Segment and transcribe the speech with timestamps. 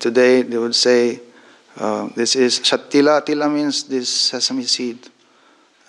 [0.00, 1.20] today they would say,
[1.76, 3.24] uh, this is shatila.
[3.24, 4.98] Tila means this sesame seed.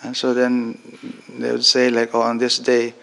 [0.02, 0.78] And so then
[1.28, 2.94] they would say, like, oh, on this day,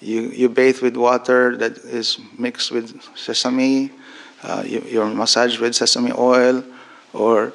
[0.00, 3.90] you, you bathe with water that is mixed with sesame,
[4.42, 6.62] uh, you, you're massaged with sesame oil,
[7.12, 7.52] or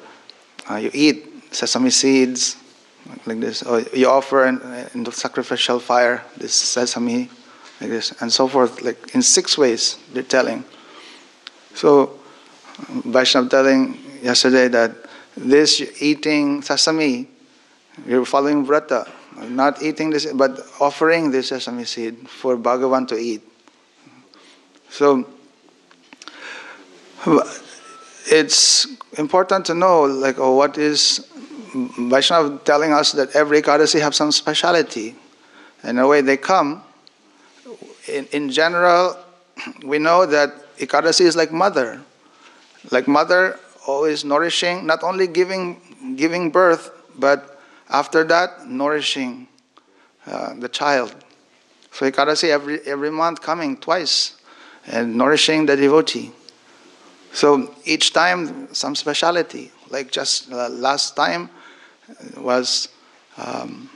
[0.68, 2.56] uh, you eat sesame seeds,
[3.26, 4.60] like this, or you offer in,
[4.94, 7.30] in the sacrificial fire this sesame,
[7.80, 10.64] like this, and so forth, like in six ways they're telling.
[11.74, 12.19] So,
[13.08, 14.92] Vaishnav telling yesterday that
[15.36, 17.28] this eating sesame
[18.06, 19.08] you're following vrata,
[19.48, 23.42] not eating this, but offering this sesame seed for Bhagavan to eat.
[24.88, 25.26] So,
[28.30, 28.86] it's
[29.18, 31.26] important to know, like, oh, what is
[31.72, 35.14] Vaishnav telling us that every Ekadasi have some speciality.
[35.84, 36.82] In a way, they come.
[38.08, 39.16] In, in general,
[39.84, 42.02] we know that Ekadasi is like mother.
[42.90, 49.48] Like mother, always nourishing, not only giving, giving birth, but after that, nourishing
[50.26, 51.14] uh, the child.
[51.92, 54.36] So Ekadasi every, every month coming twice
[54.86, 56.32] and nourishing the devotee.
[57.32, 59.70] So each time, some speciality.
[59.88, 61.50] Like just uh, last time
[62.36, 62.88] was
[63.36, 63.90] um,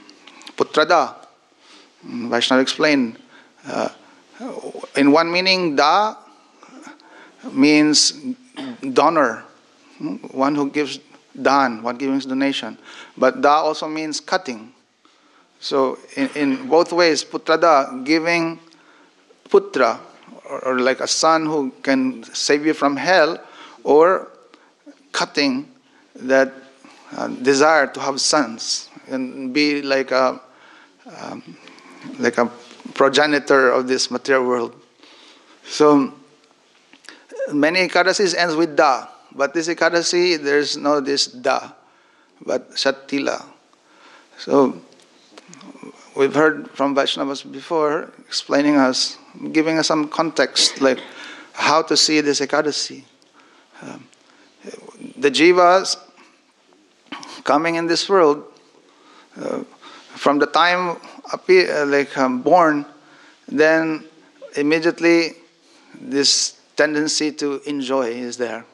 [0.57, 1.15] Putrada.
[2.03, 3.17] Vaishnava explained.
[3.65, 3.89] Uh,
[4.95, 6.15] in one meaning, Da
[7.51, 8.13] means
[8.93, 9.43] donor,
[10.31, 10.99] one who gives
[11.41, 12.77] dan, one giving donation.
[13.17, 14.71] But da also means cutting.
[15.59, 18.59] So in, in both ways, putrada, giving
[19.49, 19.99] putra,
[20.49, 23.39] or, or, like a son who can save you from hell,
[23.83, 24.29] or
[25.11, 25.67] cutting
[26.15, 26.53] that
[27.15, 30.39] uh, desire to have sons and be like a
[31.21, 31.57] um,
[32.19, 32.51] like a
[32.93, 34.75] progenitor of this material world.
[35.67, 36.13] So
[37.53, 39.07] many Ekadasis ends with da.
[39.35, 41.71] But this Ekadasi, there's no this da,
[42.45, 43.45] but Shattila.
[44.37, 44.81] So
[46.15, 49.17] we've heard from Vaishnavas before explaining us,
[49.51, 50.99] giving us some context, like
[51.53, 53.03] how to see this Ekadasi.
[53.81, 54.07] Um,
[55.17, 55.97] the jivas
[57.43, 58.43] coming in this world,
[59.39, 59.63] uh,
[60.15, 60.97] from the time
[61.33, 62.85] appear, like um, born,
[63.47, 64.05] then
[64.55, 65.33] immediately
[65.99, 68.65] this tendency to enjoy is there.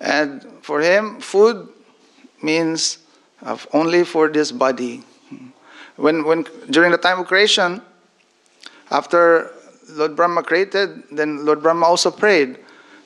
[0.00, 1.68] And for him, food
[2.42, 2.98] means
[3.72, 5.02] only for this body.
[5.96, 7.80] When, when during the time of creation,
[8.90, 9.50] after
[9.90, 12.58] Lord Brahma created, then Lord Brahma also prayed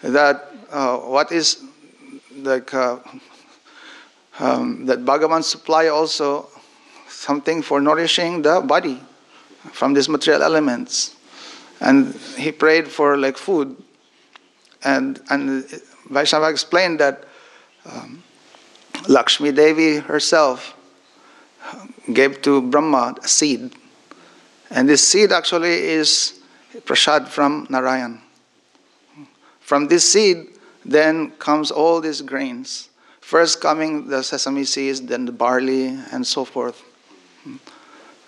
[0.02, 1.62] that uh, what is
[2.36, 2.98] like uh,
[4.38, 6.48] um, that Bhagavan supply also
[7.08, 9.00] something for nourishing the body
[9.72, 11.16] from these material elements,
[11.80, 13.76] and he prayed for like food,
[14.84, 15.64] and and
[16.10, 17.24] Vaishnava explained that
[17.86, 18.22] um,
[19.08, 20.74] Lakshmi Devi herself
[22.12, 23.72] gave to Brahma a seed.
[24.70, 26.40] And this seed actually is
[26.84, 28.20] prasad from Narayan.
[29.60, 30.48] From this seed,
[30.84, 32.88] then comes all these grains.
[33.20, 36.82] First coming the sesame seeds, then the barley, and so forth.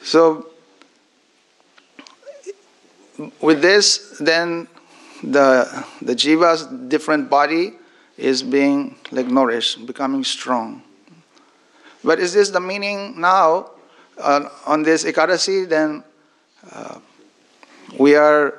[0.03, 0.52] So,
[3.41, 4.69] with this, then
[5.23, 7.75] the, the jiva's different body
[8.17, 10.83] is being like nourished, becoming strong.
[12.05, 13.71] But is this the meaning now
[14.19, 15.69] uh, on this Ekadasi?
[15.69, 16.03] Then
[16.71, 16.99] uh,
[17.99, 18.59] we are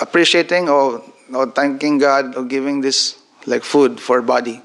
[0.00, 1.02] appreciating or,
[1.34, 4.62] or thanking God or giving this like food for body.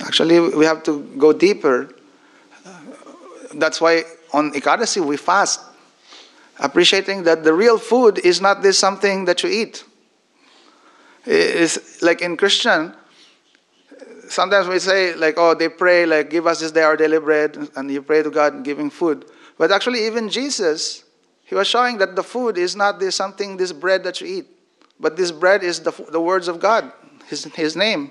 [0.00, 1.94] Actually, we have to go deeper.
[3.54, 5.60] That's why on Ekadasi we fast
[6.64, 9.84] appreciating that the real food is not this something that you eat.
[11.26, 12.94] It's like in Christian,
[14.28, 17.56] sometimes we say like, oh, they pray like, give us this day our daily bread,
[17.76, 19.24] and you pray to God giving food.
[19.58, 21.04] But actually, even Jesus,
[21.44, 24.46] he was showing that the food is not this something, this bread that you eat,
[24.98, 26.92] but this bread is the, the words of God,
[27.26, 28.10] his, his name.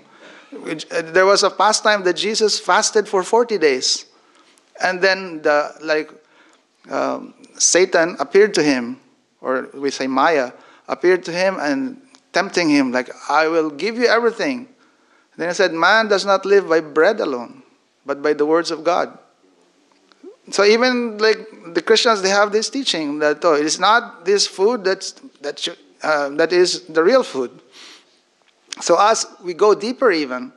[0.52, 4.06] There was a pastime that Jesus fasted for 40 days.
[4.82, 6.12] And then the like
[6.90, 9.00] um, Satan appeared to him,
[9.42, 10.52] or we say Maya,
[10.88, 12.02] appeared to him and
[12.32, 14.68] tempting him, like, I will give you everything.
[15.38, 17.64] Then he said, Man does not live by bread alone,
[18.06, 19.18] but by the words of God.
[20.52, 24.84] So even like the Christians, they have this teaching that oh, it's not this food
[24.84, 25.66] that's, that,
[26.02, 27.52] uh, that is the real food.
[28.82, 30.52] So as we go deeper even,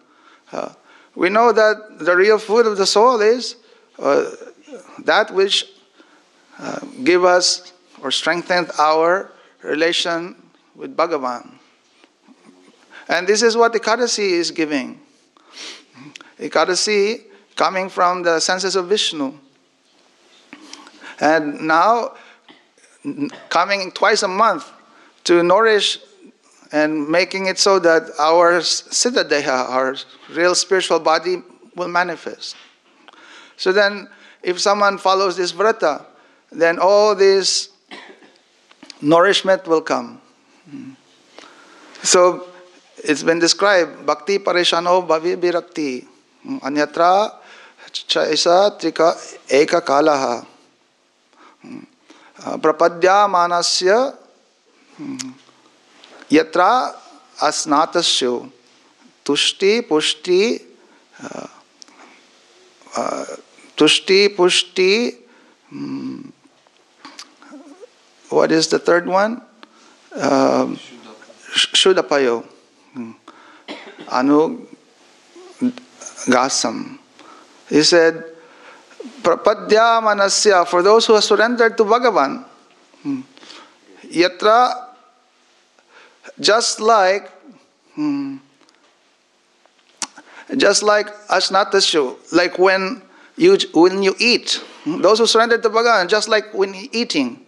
[0.53, 0.73] uh,
[1.15, 3.57] we know that the real food of the soul is
[3.99, 4.31] uh,
[5.05, 5.67] that which
[6.59, 7.73] uh, give us
[8.03, 9.31] or strengthen our
[9.63, 10.37] relation
[10.75, 11.53] with Bhagavan.
[13.09, 15.01] And this is what Ekadasi is giving.
[16.39, 17.25] Ekadasi
[17.55, 19.33] coming from the senses of Vishnu.
[21.21, 22.15] And now
[23.49, 24.71] coming twice a month
[25.25, 25.99] to nourish
[26.73, 29.97] and making it so that our siddha our
[30.35, 31.43] real spiritual body,
[31.77, 32.57] will manifest.
[33.57, 34.09] So then,
[34.43, 36.07] if someone follows this vrata,
[36.53, 37.71] then all this
[39.01, 40.21] nourishment will come.
[42.03, 42.47] So
[42.99, 46.07] it's been described bhakti parishano bhavi virakti
[46.63, 47.33] anyatra
[47.91, 49.15] chaisa trika
[49.49, 50.47] eka kalaha
[52.61, 53.93] prapadya प्रपद्यामानस्य
[56.31, 56.63] यत्र
[57.49, 58.33] अस्नातस्यो
[59.27, 60.41] तुष्टि पुष्टि
[63.79, 64.93] तुष्टि पुष्टि
[68.31, 69.43] what is the third one?
[70.15, 70.75] Uh,
[71.55, 72.47] Shuddhapayo.
[74.09, 74.67] Anu
[76.27, 76.99] Gasam.
[77.69, 78.25] He said,
[79.23, 82.45] Prapadya Manasya, for those who have surrendered to Bhagavan,
[83.03, 83.21] hmm,
[84.05, 84.87] yatra,
[86.39, 87.31] just like,
[87.95, 88.37] hmm,
[90.57, 93.03] just like Ashnatashu, like when
[93.37, 97.46] you, when you eat, hmm, those who surrender to Bhagavan, just like when eating,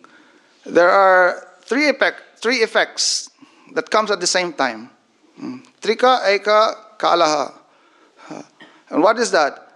[0.69, 3.31] there are three, effect, three effects
[3.75, 4.91] that comes at the same time.
[5.37, 5.59] Hmm.
[5.81, 7.55] Trika, Eka, Kalaha.
[8.91, 9.73] And what is that?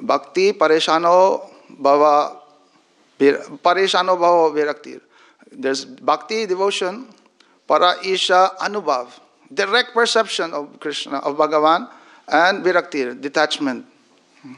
[0.00, 1.50] Bhakti, Pareshano,
[1.80, 2.36] Bhava,
[3.18, 5.00] Pareshano Bhava Viraktir.
[5.52, 7.06] There's Bhakti, devotion,
[7.66, 9.08] Para Isha, Anubhav,
[9.52, 11.88] direct perception of Krishna, of Bhagavan,
[12.28, 13.86] and Viraktir, detachment.
[14.42, 14.54] Hmm.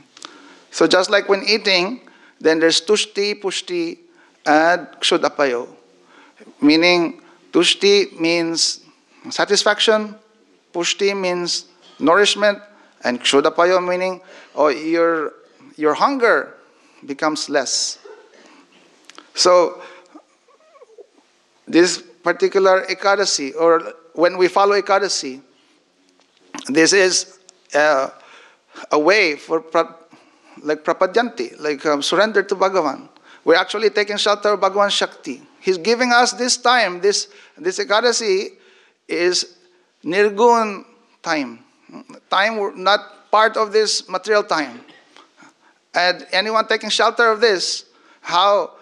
[0.70, 2.00] So just like when eating,
[2.40, 3.98] then there's Tushti, Pushti,
[4.46, 5.68] and Kshudapayo.
[6.60, 7.20] Meaning,
[7.52, 8.80] Tushti means
[9.30, 10.14] satisfaction,
[10.72, 11.66] Pushti means
[11.98, 12.58] nourishment,
[13.04, 14.20] and Kshudapayo meaning
[14.54, 15.32] oh, your,
[15.76, 16.54] your hunger
[17.04, 17.98] becomes less.
[19.34, 19.82] So,
[21.66, 25.40] this particular Ekadasi, or when we follow Ekadasi,
[26.68, 27.38] this is
[27.74, 28.10] uh,
[28.90, 29.94] a way for pra,
[30.62, 33.08] like prapadyanti, like um, surrender to Bhagavan.
[33.44, 35.42] We're actually taking shelter of Bhagavan Shakti.
[35.60, 38.50] He's giving us this time, this, this Ekadasi
[39.08, 39.56] is
[40.04, 40.84] nirgun
[41.22, 41.64] time.
[42.30, 44.80] Time not part of this material time.
[45.94, 47.84] And anyone taking shelter of this,
[48.20, 48.72] how?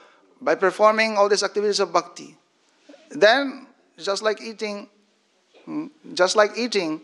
[0.41, 2.37] By performing all these activities of bhakti.
[3.11, 3.67] Then,
[3.99, 4.89] just like eating,
[5.65, 7.01] hmm, just like eating,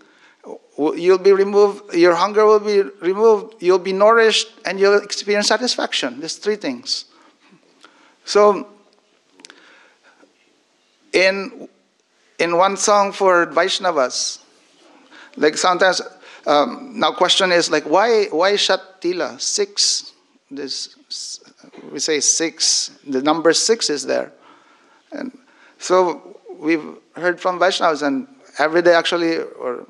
[0.79, 6.20] you'll be removed, your hunger will be removed, you'll be nourished, and you'll experience satisfaction.
[6.20, 7.06] These three things.
[8.26, 8.67] So,
[11.12, 11.69] in,
[12.40, 14.40] in one song for Vaishnavas,
[15.37, 16.02] like sometimes,
[16.44, 19.40] um, now question is like, why, why Shatila?
[19.40, 20.12] Six,
[20.50, 20.96] this,
[21.93, 24.32] we say six, the number six is there.
[25.12, 25.31] And
[25.79, 28.26] so we've heard from Vaishnavas and
[28.58, 29.87] every day actually, or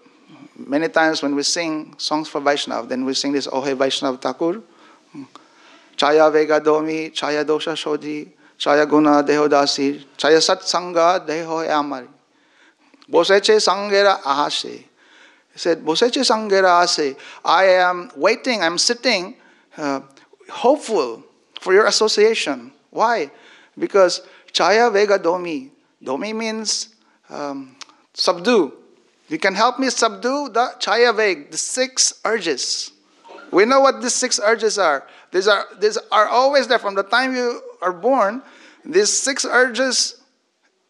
[0.59, 4.61] many times when we sing songs for Vaishnav, then we sing this Ohe Vaishnav Thakur.
[5.97, 8.29] Chaya Vega Domi, Chaya Dosha Shodhi,
[8.59, 12.09] Chaya Guna Deho Dehodasi, Chaya Sat Sangha Deho Amari.
[13.11, 14.85] Boseche Sangera Ahase.
[15.53, 17.17] He said, Boseche Sangera Ahase.
[17.45, 19.37] I am waiting, I'm sitting,
[19.79, 20.01] uh,
[20.51, 21.23] hopeful
[21.61, 22.73] for your association.
[22.91, 23.31] Why?
[23.79, 25.71] Because Chaya Vega Domi.
[26.03, 26.95] Domi means
[27.31, 27.77] um,
[28.13, 28.73] subdue.
[29.29, 32.93] You can help me subdue the Chaya Veg, the six urges.
[33.51, 35.07] We know what these six urges are.
[35.33, 38.43] These are, these are always there from the time you are born.
[38.85, 40.21] These six urges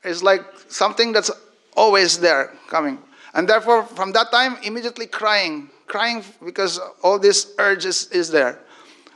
[0.04, 1.30] is like something that's
[1.76, 2.98] always there coming.
[3.34, 8.58] And therefore, from that time, immediately crying, crying because all this urges is there.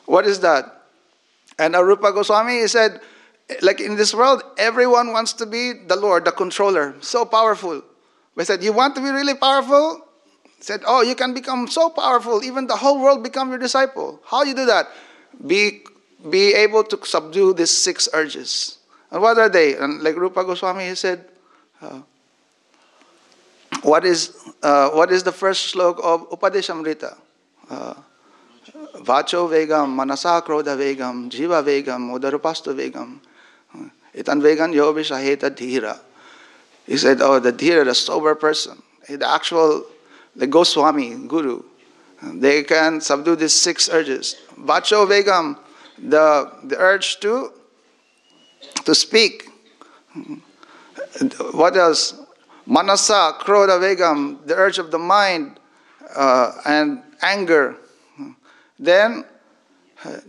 [0.06, 0.82] What is that?
[1.58, 3.00] And Arupa Goswami he said,
[3.62, 7.82] like in this world, everyone wants to be the Lord, the controller, so powerful.
[8.34, 10.06] We said, You want to be really powerful?
[10.56, 14.20] He said, Oh, you can become so powerful, even the whole world become your disciple.
[14.24, 14.88] How you do that?
[15.46, 15.82] Be,
[16.28, 18.78] be able to subdue these six urges.
[19.10, 19.76] And what are they?
[19.76, 21.24] And like Rupa Goswami he said,
[21.80, 22.00] uh,
[23.82, 27.16] what is, uh, what is the first slok of Upadeshamrita?
[27.68, 27.94] Uh,
[29.00, 33.18] Vacho vegam, manasa krodha vegam, jiva vegam, udarupastu vegam,
[34.14, 35.98] itan vegan yobishaheta dhira.
[36.86, 39.86] He said, oh, the dhira, the sober person, the actual
[40.36, 41.62] the Goswami, Guru,
[42.22, 44.36] they can subdue these six urges.
[44.58, 45.58] Vacho Vegam,
[45.98, 47.52] the, the urge to,
[48.84, 49.48] to speak.
[51.52, 52.20] What else?
[52.66, 55.58] Manasa, Krodha Vegam, the urge of the mind
[56.14, 57.76] uh, and anger.
[58.78, 59.24] Then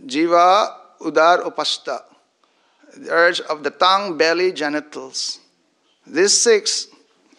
[0.06, 2.02] Jihva, Udar, Upasta,
[2.96, 5.40] the urge of the tongue, belly, genitals.
[6.06, 6.88] These six,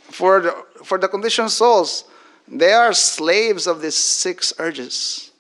[0.10, 2.06] for the, for the conditioned souls,
[2.48, 5.32] they are slaves of these six urges.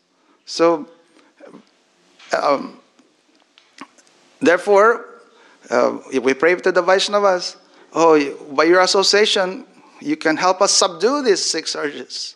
[0.45, 0.87] So,
[2.41, 2.79] um,
[4.41, 5.05] therefore,
[5.69, 7.57] uh, we pray to the Vaishnavas,
[7.93, 9.65] oh, by your association,
[10.01, 12.35] you can help us subdue these six urges.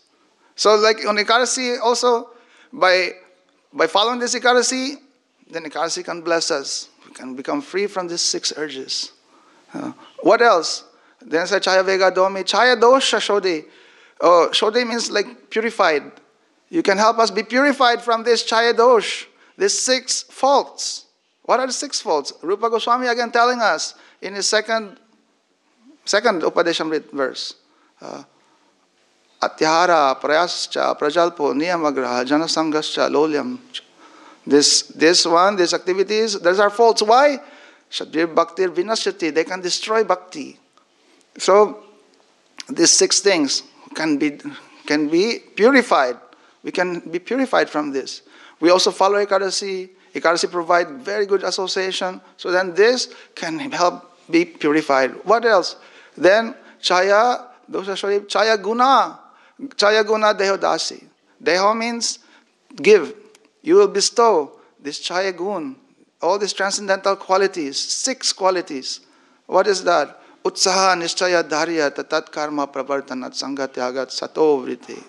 [0.55, 2.29] So, like on Ekadasi, also,
[2.71, 3.11] by,
[3.73, 4.95] by following this Ekadasi,
[5.49, 6.89] then Ekadasi can bless us.
[7.07, 9.11] We can become free from these six urges.
[9.73, 10.83] Uh, what else?
[11.21, 13.65] Then Chaya Vega Domi, Chaya Dosha Shodi.
[14.19, 16.11] Oh, Shodi means like purified.
[16.69, 21.05] You can help us be purified from this Chaya Dosh, these six faults.
[21.43, 22.33] What are the six faults?
[22.41, 24.99] Rupa Goswami again telling us in his second,
[26.03, 27.55] second Upadeshamrit verse.
[28.01, 28.23] Uh,
[29.41, 33.59] Atyahara, Prayascha, Prajalpo, Niyamagraha, Janasangascha, Lolyam.
[34.45, 37.01] This, this one, these activities, those are faults.
[37.01, 37.37] Why?
[37.91, 40.57] Shadbir Bhakti Vinashyati, they can destroy bhakti.
[41.37, 41.83] So,
[42.67, 43.63] these six things
[43.97, 44.37] can be,
[44.85, 46.17] can be purified.
[46.63, 48.21] We can be purified from this.
[48.59, 49.89] We also follow Ekadasi.
[50.13, 52.21] Ekadasi provide very good association.
[52.37, 55.11] So then this can help be purified.
[55.25, 55.75] What else?
[56.15, 59.19] Then Chaya, those are Chaya Guna.
[59.75, 61.03] Chaya Guna Deho Dasi.
[61.43, 62.19] Deho means
[62.75, 63.13] give.
[63.63, 65.75] You will bestow this Chaya Gun,
[66.21, 69.01] all these transcendental qualities, six qualities.
[69.47, 70.21] What is that?
[70.47, 75.01] उत्साह, निश्चय, धैर्य तत्कर्म प्रवर्तन, संगत आगत सतोवृत्ति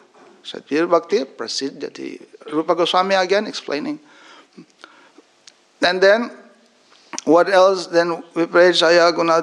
[0.45, 2.11] सतवीर भक्ति प्रसिद्ध थी।
[2.53, 3.99] Rupa Goswami again explaining
[5.83, 6.31] and then
[7.29, 9.39] what else then विपरीत छाया गुना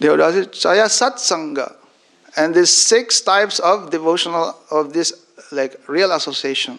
[0.00, 1.58] देवदास छाया सत्संग।
[2.34, 5.12] And this six types of devotional of this
[5.54, 6.78] like real association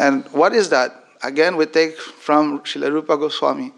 [0.00, 0.92] and what is that
[1.24, 3.70] again we take from Shri Rupa Goswami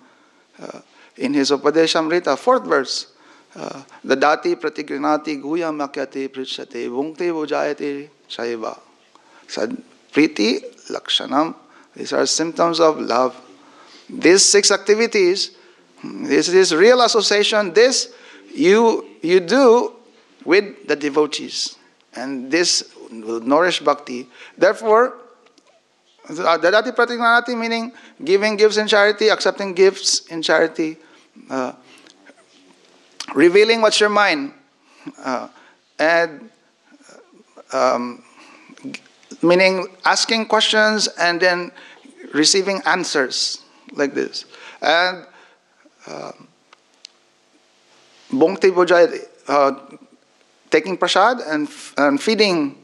[1.18, 3.06] in his Upadeshamrita, fourth verse.
[3.54, 8.78] Uh, the dati pratigrinati guya makyati prichate vungte vujayate shaiva.
[9.46, 9.76] Sad
[10.12, 10.60] priti
[10.90, 11.54] lakshanam.
[11.96, 13.34] These are symptoms of love.
[14.08, 15.50] These six activities,
[16.02, 17.72] this is real association.
[17.72, 18.14] This
[18.54, 19.94] you you do
[20.44, 21.76] with the devotees,
[22.14, 24.28] and this will nourish bhakti.
[24.56, 25.14] Therefore,
[26.28, 30.98] Dadati Pratigyanati meaning giving gifts in charity, accepting gifts in charity,
[31.50, 31.72] uh,
[33.34, 34.52] revealing what's your mind,
[35.18, 35.48] uh,
[35.98, 36.50] and
[37.72, 38.22] um,
[39.42, 41.72] meaning asking questions and then
[42.32, 44.44] receiving answers like this.
[44.80, 45.26] And
[46.06, 46.32] uh,
[49.48, 49.74] uh,
[50.70, 52.76] taking prasad and, and feeding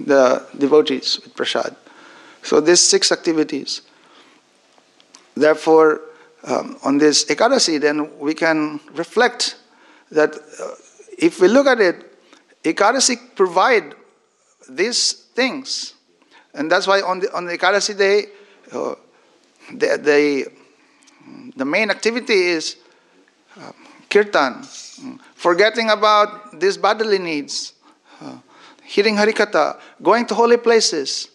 [0.00, 1.76] the devotees with prasad.
[2.42, 3.82] So these six activities.
[5.34, 6.00] Therefore,
[6.44, 9.56] um, on this Ekadasi, then we can reflect
[10.10, 10.74] that uh,
[11.18, 12.18] if we look at it,
[12.64, 13.94] Ekadasi provide
[14.68, 15.94] these things.
[16.54, 18.26] And that's why on the, on the Ekadasi day,
[18.72, 18.94] uh,
[19.72, 20.46] the, the,
[21.56, 22.76] the main activity is
[23.58, 23.72] uh,
[24.10, 24.62] kirtan,
[25.34, 27.72] forgetting about these bodily needs,
[28.20, 28.36] uh,
[28.84, 31.28] hearing Harikatha, going to holy places,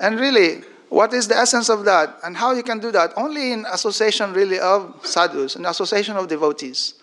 [0.00, 3.12] and really, what is the essence of that and how you can do that?
[3.16, 6.94] Only in association, really, of sadhus, in association of devotees.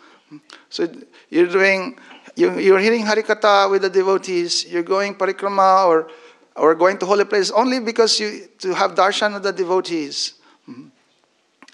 [0.70, 0.88] So
[1.30, 1.98] you're doing,
[2.36, 6.10] you're hearing Harikatha with the devotees, you're going parikrama or,
[6.56, 10.34] or going to holy places only because you to have darshan of the devotees.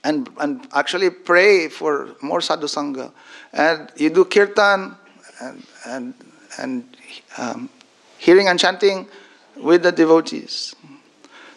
[0.04, 3.12] And, and actually pray for more sadhu sangha.
[3.54, 4.98] And you do kirtan
[5.40, 6.14] and, and,
[6.58, 6.98] and
[7.38, 7.70] um,
[8.18, 9.08] hearing and chanting
[9.56, 10.76] with the devotees.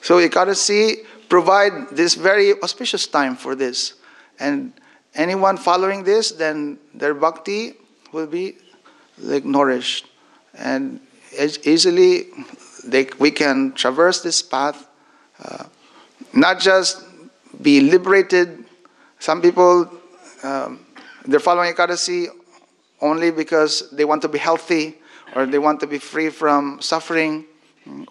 [0.05, 0.99] So Ekadasi
[1.31, 3.95] provide this very auspicious time for this.
[4.39, 4.75] And
[5.15, 7.73] anyone following this, then their bhakti
[8.13, 8.57] will be
[9.19, 10.05] like nourished.
[10.53, 11.01] And
[11.65, 12.27] easily
[12.85, 14.87] they, we can traverse this path,
[15.43, 15.65] uh,
[16.35, 17.03] not just
[17.63, 18.63] be liberated.
[19.21, 19.91] Some people,
[20.43, 20.85] um,
[21.25, 22.27] they're following Ekadasi
[23.01, 24.99] only because they want to be healthy
[25.35, 27.47] or they want to be free from suffering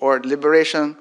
[0.01, 0.97] or liberation.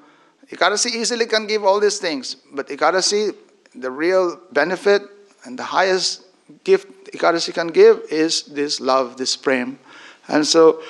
[0.53, 3.35] Ekadasi easily can give all these things, but Ekadasi,
[3.75, 5.01] the real benefit
[5.45, 6.23] and the highest
[6.63, 9.79] gift Ekadasi can give is this love, this prem.
[10.27, 10.81] And so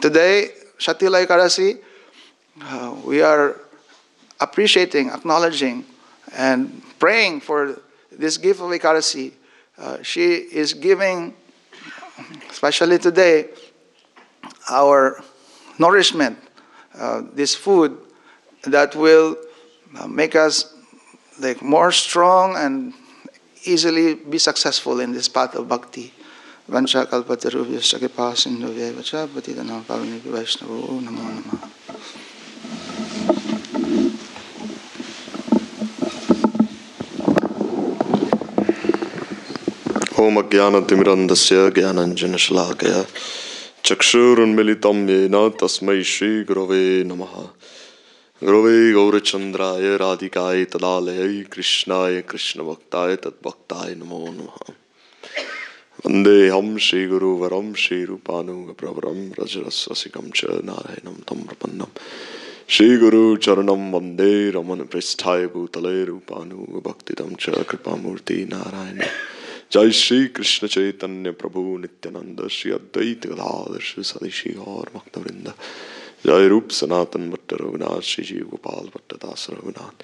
[0.00, 1.78] today, Shatila Ekadasi,
[2.62, 3.60] uh, we are
[4.40, 5.84] appreciating, acknowledging,
[6.34, 9.32] and praying for this gift of Ekadasi.
[9.78, 11.34] Uh, she is giving
[12.50, 13.48] especially today,
[14.70, 15.22] our
[15.78, 16.38] nourishment,
[16.98, 17.96] uh, this food
[18.65, 19.35] that will
[19.97, 20.73] uh, make us
[21.39, 22.93] like more strong and
[23.65, 26.13] easily be successful in this path of bhakti.
[26.69, 31.69] Vancha kalpatarubhyascha kripa sindhuvya vacha patitanam pavanebhyo vaishnavo namo namaha.
[40.21, 42.99] ॐ अज्ञानतिमिरन्दस्य ज्ञानञ्जनशलाकया
[43.85, 47.33] चक्षुरुन्मिलितं येन तस्मै श्रीगुरवे नमः
[48.44, 54.72] गुरवे गौरचंद्राय राधिकाय तदालय, कृष्णाय कृष्ण भक्ताय तद्भक्ताय नमो नम।
[56.06, 61.86] वंदे हम श्री गुरु वरम श्री रूपानु प्रवरम रज रसिकम च नारायणम तम प्रपन्नम
[62.68, 69.02] श्री गुरु चरणम वंदे, रमन पृष्ठाय भूतले रूपानुग भक्तिदम च कृपा मूर्ति नारायण।
[69.72, 75.52] जय श्री कृष्ण चैतन्य प्रभु नित्यानंद, श्री अद्वैत गदाधर, श्री सदी श्री और भक्तवृंद।
[76.26, 80.02] जय रूप सनातन भट्ट रघुनाथ श्री जीव गोपाल भट्टदास रघुनाथ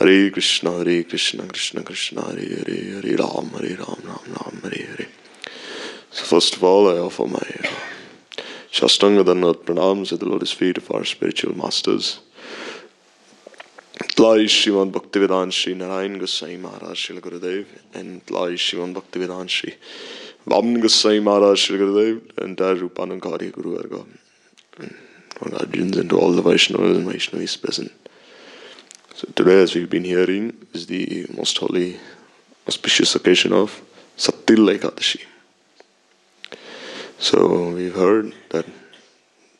[0.00, 4.82] हरे कृष्ण हरे कृष्ण कृष्ण कृष्ण हरे हरे हरे राम हरे Ram Ram Ram Hare
[4.92, 5.06] Hare
[6.12, 7.68] So first of all, I offer my uh,
[8.72, 12.08] Shastanga Dhanat pranams at the lotus feet of our spiritual masters.
[14.16, 19.76] Tlai Srimad Bhaktivedanta Sri Narayan Goswami Maharaj Srila Gurudev and Tlai Srimad Bhaktivedanta Sri
[20.48, 24.04] Vaman Goswami Maharaj Srila Gurudev and Rupanangari Guru Varga
[25.42, 27.92] and Arjans and to all the Vaishnavas and Vaishnavis present.
[29.14, 31.98] So today as we've been hearing is the most holy
[32.66, 33.80] auspicious occasion of
[34.16, 35.22] Sattil Ekadashi.
[37.18, 38.66] So we've heard that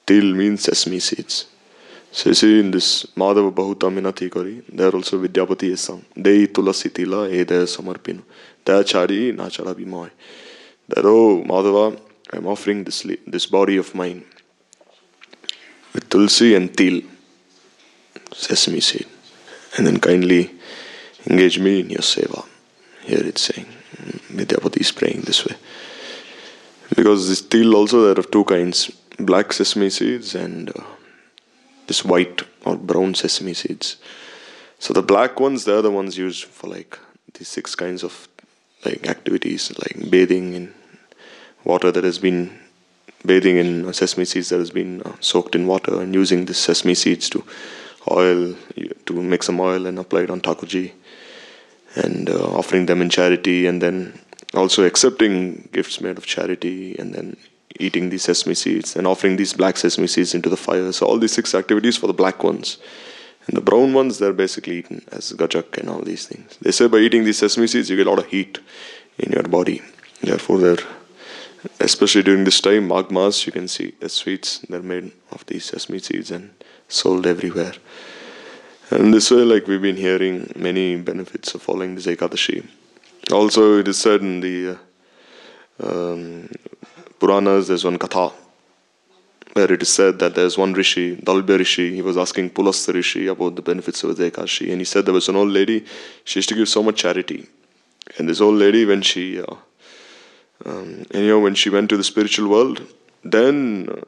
[0.06, 1.46] til means sesame seeds.
[2.12, 6.04] So you see in this Madhava Bahuta Minati Kari, there also Vidyapati is sung.
[6.20, 8.22] Dei Tulasi Tila Ede Samarpinu.
[8.64, 10.10] Dayachari Nachara.
[10.88, 12.00] That oh Madhava,
[12.32, 14.24] I'm offering this this body of mine
[15.92, 17.02] with Tulsi and Til,
[18.32, 19.06] sesame seed.
[19.76, 20.50] And then kindly
[21.26, 22.44] engage me in your seva.
[23.02, 23.66] Here it's saying,
[24.32, 25.56] Vidyapati is praying this way.
[26.96, 30.82] Because this Til also there are two kinds, black sesame seeds and uh,
[31.86, 33.96] this white or brown sesame seeds.
[34.78, 36.98] So the black ones, they're the ones used for like
[37.34, 38.28] these six kinds of
[38.84, 40.74] like activities, like bathing in
[41.64, 42.58] water that has been
[43.24, 46.94] bathing in sesame seeds that has been uh, soaked in water, and using this sesame
[46.94, 47.44] seeds to
[48.10, 48.54] oil
[49.06, 50.92] to make some oil and apply it on Thakurji,
[51.96, 54.18] and uh, offering them in charity, and then
[54.54, 57.36] also accepting gifts made of charity, and then
[57.78, 60.92] eating these sesame seeds and offering these black sesame seeds into the fire.
[60.92, 62.78] So all these six activities for the black ones.
[63.46, 66.58] And the brown ones, they're basically eaten as gajak and all these things.
[66.60, 68.58] They say by eating these sesame seeds, you get a lot of heat
[69.18, 69.82] in your body.
[70.20, 70.76] Therefore, they're,
[71.78, 75.98] especially during this time, magmas, you can see the sweets, they're made of these sesame
[75.98, 76.50] seeds and
[76.88, 77.74] sold everywhere.
[78.90, 82.66] And this way, like we've been hearing many benefits of following this Ekadashi.
[83.32, 84.78] Also, it is said in the
[85.80, 86.48] uh, um,
[87.20, 88.32] Puranas, there's one katha
[89.52, 93.26] where it is said that there's one rishi, Dalbhya rishi, he was asking Pulastya rishi
[93.26, 95.84] about the benefits of the Ekashi, and he said there was an old lady,
[96.24, 97.48] she used to give so much charity.
[98.18, 99.56] And this old lady, when she, uh,
[100.64, 102.82] um, and, you know, when she went to the spiritual world,
[103.24, 104.00] then uh,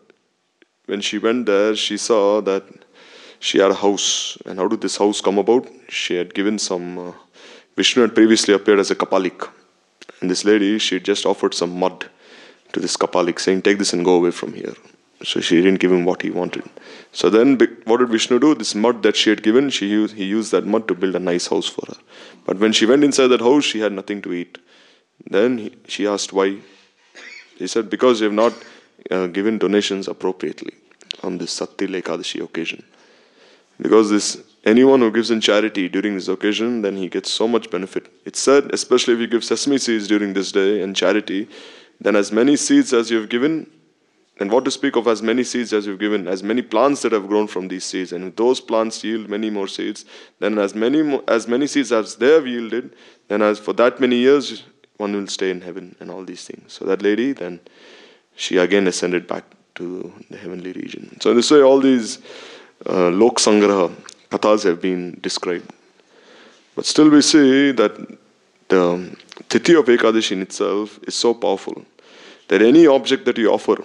[0.86, 2.64] when she went there, she saw that
[3.38, 4.36] she had a house.
[4.44, 5.68] And how did this house come about?
[5.88, 7.12] She had given some, uh,
[7.76, 9.48] Vishnu had previously appeared as a Kapalik.
[10.20, 12.08] And this lady, she just offered some mud
[12.72, 14.74] to this Kapalik, saying, Take this and go away from here.
[15.24, 16.64] So she didn't give him what he wanted.
[17.12, 18.54] So then, what did Vishnu do?
[18.54, 21.20] This mud that she had given, she used, he used that mud to build a
[21.20, 21.96] nice house for her.
[22.44, 24.58] But when she went inside that house, she had nothing to eat.
[25.28, 26.58] Then he, she asked why.
[27.56, 28.54] He said, Because you have not
[29.10, 30.74] uh, given donations appropriately
[31.22, 32.84] on this Sattil Ekadashi occasion.
[33.80, 37.70] Because this anyone who gives in charity during this occasion, then he gets so much
[37.70, 38.12] benefit.
[38.24, 41.48] It's said, especially if you give sesame seeds during this day and charity,
[42.00, 43.70] then as many seeds as you have given,
[44.38, 47.12] and what to speak of as many seeds as you've given, as many plants that
[47.12, 50.04] have grown from these seeds, and if those plants yield many more seeds,
[50.40, 52.94] then as many mo- as many seeds as they have yielded,
[53.28, 54.64] then as for that many years
[55.02, 56.72] one will stay in heaven and all these things.
[56.76, 57.60] So that lady then
[58.42, 61.04] she again ascended back to the heavenly region.
[61.20, 62.18] So in this way, all these
[62.86, 63.86] uh, lok sangraha
[64.30, 65.70] kathas have been described,
[66.76, 67.94] but still we see that
[68.68, 68.84] the
[69.50, 71.84] tithi of Ekadashi in itself is so powerful
[72.48, 73.76] that any object that you offer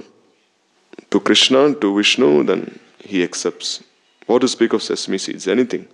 [1.12, 3.84] to Krishna, to Vishnu, then he accepts.
[4.25, 5.47] What to speak of sesame seeds?
[5.47, 5.88] Anything.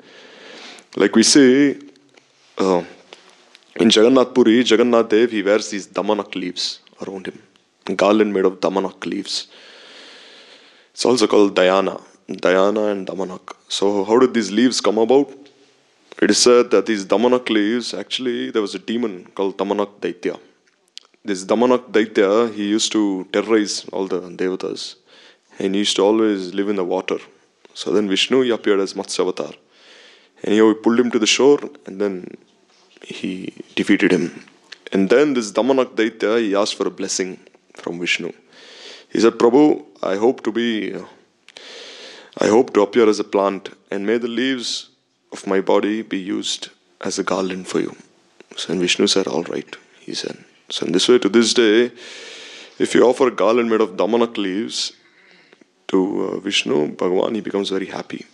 [0.96, 1.78] Like we say,
[2.58, 2.84] uh,
[3.78, 7.42] in Jagannath Puri, Jagannath Dev, he wears these damanak leaves around him.
[7.96, 9.48] garland made of damanak leaves.
[10.94, 13.56] It's also called Dhyana, Dhyana and Damanak.
[13.68, 15.34] So, how did these leaves come about?
[16.22, 20.40] It is said that these Damanak leaves, actually, there was a demon called Damanak Daitya.
[21.26, 24.96] This Damanak Daitya, he used to terrorize all the devatas
[25.58, 27.18] and he used to always live in the water.
[27.74, 29.56] So then Vishnu he appeared as Matsya
[30.44, 32.38] and he pulled him to the shore and then
[33.04, 34.46] he defeated him.
[34.92, 37.40] And then this Damanak Daitya, he asked for a blessing
[37.74, 38.32] from Vishnu.
[39.10, 40.96] He said, Prabhu, I hope to be,
[42.40, 44.90] I hope to appear as a plant and may the leaves
[45.32, 46.70] of my body be used
[47.02, 47.96] as a garland for you.
[48.56, 50.44] So and Vishnu said, all right, he said.
[50.70, 51.92] So in this way, to this day,
[52.80, 54.94] if you offer a garland made of Damanak leaves,
[55.94, 58.26] to uh, Vishnu, Bhagavan, he becomes very happy.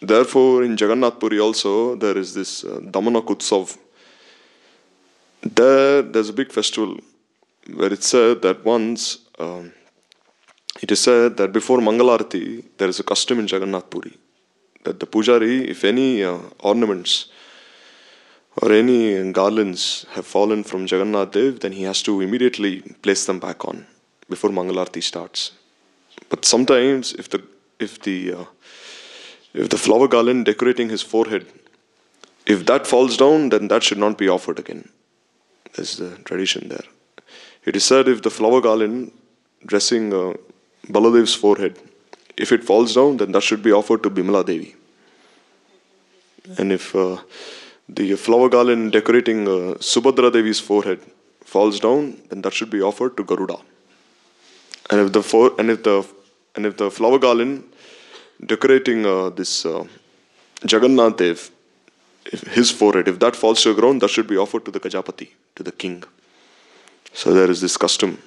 [0.00, 3.76] Therefore, in Jagannath Puri also, there is this uh, Damanakutsav.
[5.42, 6.98] There, there's a big festival
[7.74, 9.72] where it's said that once, um,
[10.80, 14.16] it is said that before Mangalarti, there is a custom in Jagannath Puri
[14.84, 17.26] that the pujari, if any uh, ornaments
[18.62, 23.38] or any garlands have fallen from Jagannath Dev, then he has to immediately place them
[23.38, 23.86] back on
[24.28, 25.52] before Mangalarti starts.
[26.28, 27.42] But sometimes, if the
[27.78, 28.44] if the uh,
[29.54, 31.46] if the flower garland decorating his forehead,
[32.46, 34.88] if that falls down, then that should not be offered again.
[35.74, 36.84] There's the tradition there.
[37.64, 39.12] It is said if the flower garland
[39.66, 40.34] dressing uh,
[40.86, 41.78] Baladev's forehead,
[42.36, 44.74] if it falls down, then that should be offered to Bimala Devi.
[46.56, 47.18] And if uh,
[47.88, 51.00] the flower garland decorating uh, Subhadra Devi's forehead
[51.44, 53.58] falls down, then that should be offered to Garuda.
[54.90, 56.06] And if the for, and if the
[56.54, 57.64] and if the flower garland
[58.44, 59.84] decorating uh, this uh,
[60.68, 61.50] Jagannath Dev,
[62.50, 65.30] his forehead, if that falls to the ground, that should be offered to the Gajapati,
[65.56, 66.04] to the king.
[67.12, 68.18] So there is this custom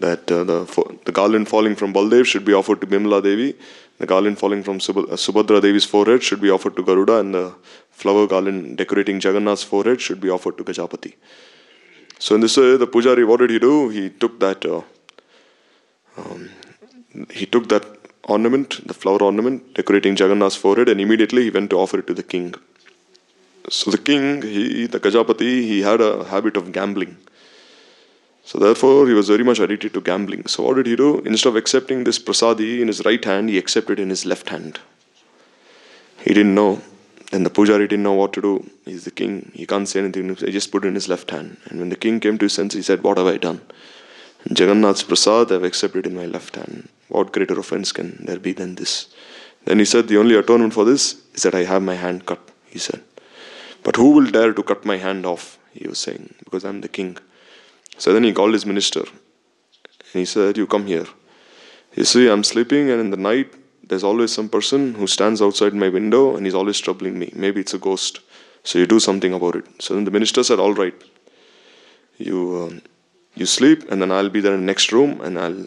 [0.00, 3.54] that uh, the, the garland falling from Baldev should be offered to Bimala Devi,
[3.98, 7.54] the garland falling from uh, Subhadra Devi's forehead should be offered to Garuda, and the
[7.90, 11.14] flower garland decorating Jagannath's forehead should be offered to Gajapati.
[12.18, 13.88] So in this way, the pujari, what did he do?
[13.88, 14.82] He took that uh,
[16.18, 16.50] um,
[17.30, 17.95] he took that
[18.26, 22.14] ornament, the flower ornament, decorating Jagannath's forehead, and immediately he went to offer it to
[22.14, 22.54] the king.
[23.68, 27.16] So the king, he, the Gajapati, he had a habit of gambling.
[28.44, 30.46] So therefore, he was very much addicted to gambling.
[30.46, 31.18] So what did he do?
[31.20, 34.78] Instead of accepting this prasadi in his right hand, he accepted in his left hand.
[36.20, 36.80] He didn't know.
[37.32, 38.70] Then the pujari didn't know what to do.
[38.84, 39.50] He's the king.
[39.52, 40.36] He can't say anything.
[40.36, 41.56] He just put it in his left hand.
[41.66, 43.60] And when the king came to his senses, he said, What have I done?
[44.48, 46.88] Jagannath's prasad I've accepted in my left hand.
[47.08, 49.08] What greater offense can there be than this?
[49.64, 52.40] Then he said, The only atonement for this is that I have my hand cut,
[52.66, 53.02] he said.
[53.82, 55.58] But who will dare to cut my hand off?
[55.72, 57.18] He was saying, because I'm the king.
[57.98, 61.06] So then he called his minister and he said, You come here.
[61.94, 65.72] You see, I'm sleeping, and in the night, there's always some person who stands outside
[65.74, 67.32] my window and he's always troubling me.
[67.34, 68.20] Maybe it's a ghost.
[68.64, 69.64] So you do something about it.
[69.80, 70.94] So then the minister said, All right.
[72.18, 72.66] You.
[72.66, 72.82] Um,
[73.36, 75.66] you sleep and then I'll be there in the next room and I'll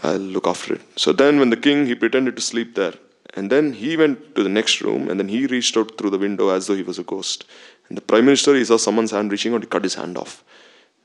[0.00, 0.80] I'll look after it.
[0.96, 2.94] So then when the king he pretended to sleep there
[3.34, 6.18] and then he went to the next room and then he reached out through the
[6.18, 7.44] window as though he was a ghost.
[7.88, 10.42] And the prime minister he saw someone's hand reaching out, he cut his hand off.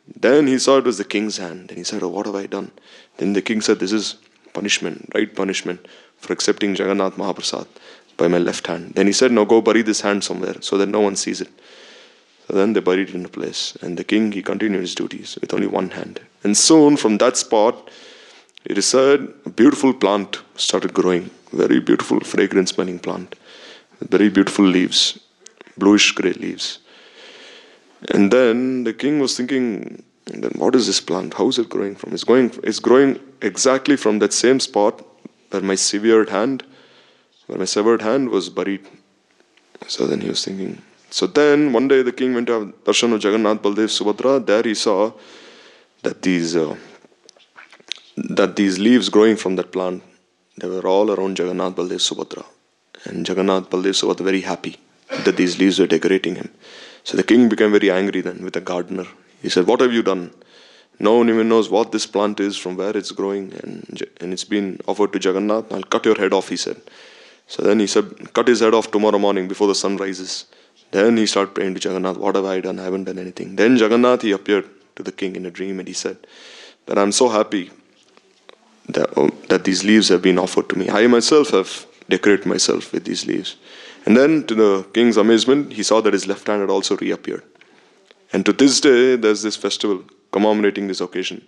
[0.08, 1.69] Then he saw it was the king's hand.
[1.69, 2.71] Then he said, Oh, what have I done?
[3.17, 4.15] Then the king said, This is
[4.53, 5.86] punishment, right punishment
[6.17, 7.67] for accepting Jagannath Mahaprasad
[8.17, 8.93] by my left hand.
[8.93, 11.49] Then he said, Now go bury this hand somewhere so that no one sees it.
[12.47, 15.36] So then they buried it in a place, and the king he continued his duties
[15.41, 16.21] with only one hand.
[16.43, 17.89] And soon from that spot,
[18.65, 23.36] it is said a beautiful plant started growing, very beautiful, fragrant smelling plant,
[24.01, 25.19] very beautiful leaves,
[25.78, 26.80] bluish gray leaves.
[28.10, 31.36] And then the king was thinking, then what is this plant?
[31.36, 32.13] How is it growing from?
[32.13, 35.06] It's going it's growing exactly from that same spot
[35.51, 36.63] where my severed hand,
[37.45, 38.86] where my severed hand was buried.
[39.88, 43.23] So then he was thinking, so then one day the king went to darshan of
[43.23, 44.43] Jagannath Baldev Subhadra.
[44.45, 45.13] There he saw
[46.01, 46.75] that these uh,
[48.17, 50.04] that these leaves growing from that plant
[50.58, 52.45] they were all around Jagannath Baldev Subhadra,
[53.04, 54.78] and Jagannath Baldev Subhadra very happy
[55.25, 56.49] that these leaves were decorating him.
[57.04, 59.06] So the king became very angry then with the gardener.
[59.41, 60.32] He said, "What have you done?
[60.97, 64.45] No one even knows what this plant is, from where it's growing, and and it's
[64.56, 65.73] been offered to Jagannath.
[65.73, 66.82] I'll cut your head off," he said.
[67.47, 70.45] So then he said, "Cut his head off tomorrow morning before the sun rises."
[70.91, 72.80] Then he started praying to Jagannath, What have I done?
[72.80, 73.56] I haven't done anything.
[73.58, 76.17] Then Jagannath, he appeared to the king in a dream and he said
[76.86, 77.71] that I'm so happy
[78.89, 80.89] that, oh, um, that these leaves have been offered to me.
[80.89, 83.56] I myself have decorated myself with these leaves.
[84.06, 87.43] And then, to the king's amazement, he saw that his left hand had also reappeared.
[88.32, 91.45] And to this day, there's this festival commemorating this occasion.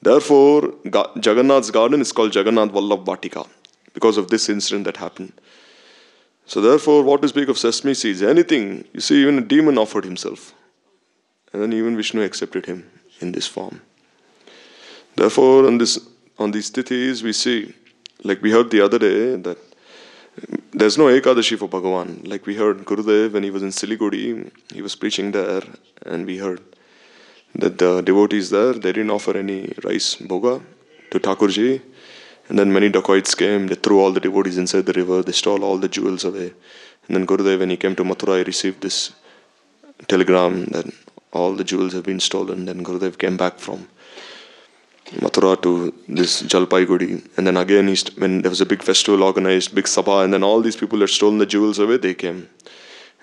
[0.00, 3.48] Therefore, Ga- Jagannath's garden is called Jagannath Vallabh Vatika
[3.94, 5.32] because of this incident that happened.
[6.46, 8.22] So, therefore, what to speak of sesame seeds?
[8.22, 8.84] Anything.
[8.92, 10.54] You see, even a demon offered himself.
[11.52, 12.88] And then even Vishnu accepted him
[13.20, 13.80] in this form.
[15.16, 15.98] Therefore, on, this,
[16.38, 17.74] on these tithis, we see,
[18.24, 19.58] like we heard the other day, that
[20.72, 22.26] there's no Ekadashi for Bhagavan.
[22.28, 25.62] Like we heard Gurudev when he was in Siliguri, he was preaching there,
[26.06, 26.60] and we heard
[27.56, 30.62] that the devotees there, they didn't offer any rice bhoga
[31.10, 31.82] to Thakurji.
[32.48, 35.64] And then many dacoits came, they threw all the devotees inside the river, they stole
[35.64, 36.52] all the jewels away.
[37.06, 39.12] And then Gurudev, when he came to Mathura, he received this
[40.06, 40.86] telegram that
[41.32, 42.64] all the jewels have been stolen.
[42.64, 43.88] Then Gurudev came back from
[45.16, 47.26] Mathura to this Jalpaiguri.
[47.36, 50.60] And then again, when there was a big festival organized, big sabha, and then all
[50.60, 52.48] these people had stolen the jewels away, they came.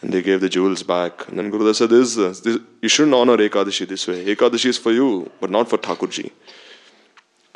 [0.01, 1.27] And they gave the jewels back.
[1.27, 4.25] And then Gurudev said, this, uh, this, You shouldn't honor Ekadashi this way.
[4.25, 6.31] Ekadashi is for you, but not for Thakurji.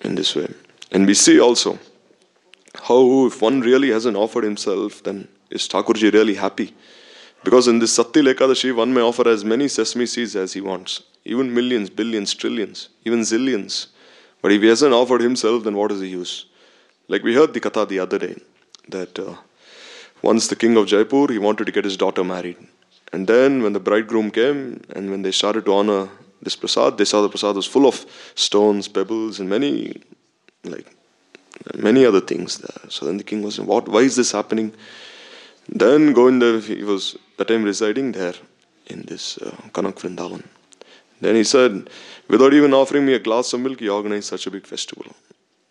[0.03, 0.47] In this way.
[0.91, 1.77] And we see also
[2.83, 6.73] how if one really hasn't offered himself, then is Thakurji really happy?
[7.43, 11.03] Because in this Satti Ekadashi, one may offer as many sesame seeds as he wants,
[11.25, 13.87] even millions, billions, trillions, even zillions.
[14.41, 16.45] But if he hasn't offered himself, then what is the use?
[17.07, 18.35] Like we heard the katha the other day,
[18.87, 19.35] that uh,
[20.21, 22.57] once the king of Jaipur, he wanted to get his daughter married.
[23.11, 26.09] And then when the bridegroom came, and when they started to honor
[26.41, 30.01] this prasad, they saw the prasad was full of stones, pebbles, and many,
[30.63, 30.95] like,
[31.75, 32.89] many other things there.
[32.89, 33.89] So then the king was, what?
[33.89, 34.73] Why is this happening?
[35.67, 38.35] Then Govinda, he was that time residing there
[38.87, 40.43] in this uh, Kanak Vrindavan.
[41.21, 41.89] Then he said,
[42.29, 45.05] without even offering me a glass of milk, you organized such a big festival.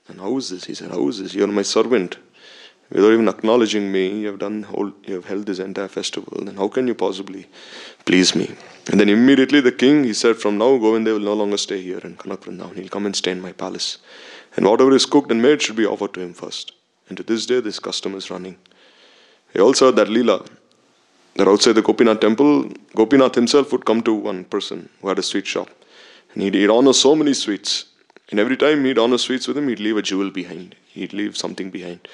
[0.08, 0.64] And how is this?
[0.64, 1.34] He said, how is this?
[1.34, 2.18] You're my servant.
[2.90, 6.42] Without even acknowledging me, you have done whole, you have held this entire festival.
[6.44, 7.46] Then how can you possibly
[8.06, 8.50] please me?
[8.90, 12.00] And then immediately the king, he said, from now Govinda will no longer stay here
[12.02, 12.76] in Vrindavan.
[12.76, 13.98] He'll come and stay in my palace.
[14.56, 16.72] And whatever is cooked and made should be offered to him first.
[17.08, 18.56] And to this day, this custom is running.
[19.52, 20.48] He also had that Leela
[21.36, 25.22] that outside the Gopinath temple, Gopinath himself would come to one person who had a
[25.22, 25.68] sweet shop.
[26.34, 27.86] And he'd, he'd honor so many sweets.
[28.30, 30.74] And every time he'd honor sweets with him, he'd leave a jewel behind.
[30.88, 32.06] He'd leave something behind.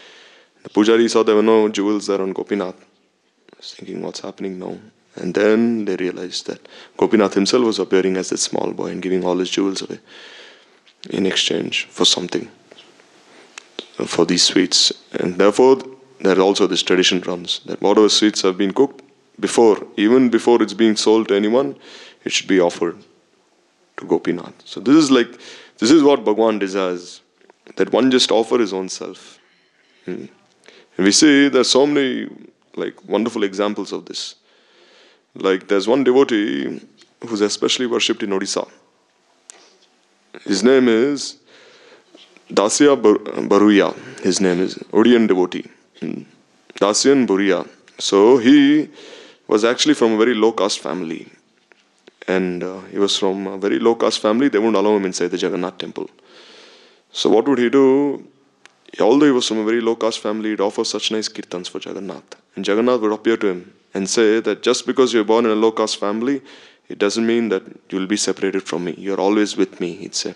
[0.63, 2.77] The pujari saw there were no jewels there on Gopinath.
[2.77, 4.79] I was thinking, what's happening now?
[5.17, 9.25] And then they realized that Gopinath himself was appearing as that small boy and giving
[9.25, 10.01] all his jewels away
[11.11, 12.49] in exchange for something,
[14.07, 14.93] for these sweets.
[15.13, 15.83] And therefore,
[16.21, 19.03] there also this tradition runs that whatever sweets have been cooked,
[19.39, 21.77] before, even before it's being sold to anyone,
[22.25, 22.97] it should be offered
[23.97, 24.55] to Gopinath.
[24.65, 25.31] So this is like,
[25.79, 27.21] this is what Bhagwan desires,
[27.77, 29.39] that one just offer his own self.
[30.05, 30.27] Hmm.
[30.97, 32.29] And we see there's so many
[32.77, 34.35] like wonderful examples of this.
[35.35, 36.81] Like there's one devotee
[37.27, 38.69] who's especially worshipped in Odisha.
[40.45, 41.39] His name is
[42.51, 43.01] Dasya
[43.49, 43.95] Baruya.
[44.21, 45.67] His name is Odian devotee.
[46.01, 46.23] Hmm.
[46.81, 47.69] Dasyan.
[47.99, 48.89] So he
[49.47, 51.31] was actually from a very low caste family.
[52.27, 55.29] And uh, he was from a very low caste family, they wouldn't allow him inside
[55.29, 56.09] the Jagannath temple.
[57.13, 58.27] So, what would he do?
[59.01, 61.79] Although he was from a very low caste family, he'd offer such nice kirtans for
[61.79, 62.37] Jagannath.
[62.57, 65.55] And Jagannath would appear to him and say that just because you're born in a
[65.55, 66.43] low caste family,
[66.89, 68.95] it doesn't mean that you'll be separated from me.
[68.99, 70.35] You're always with me, he'd say.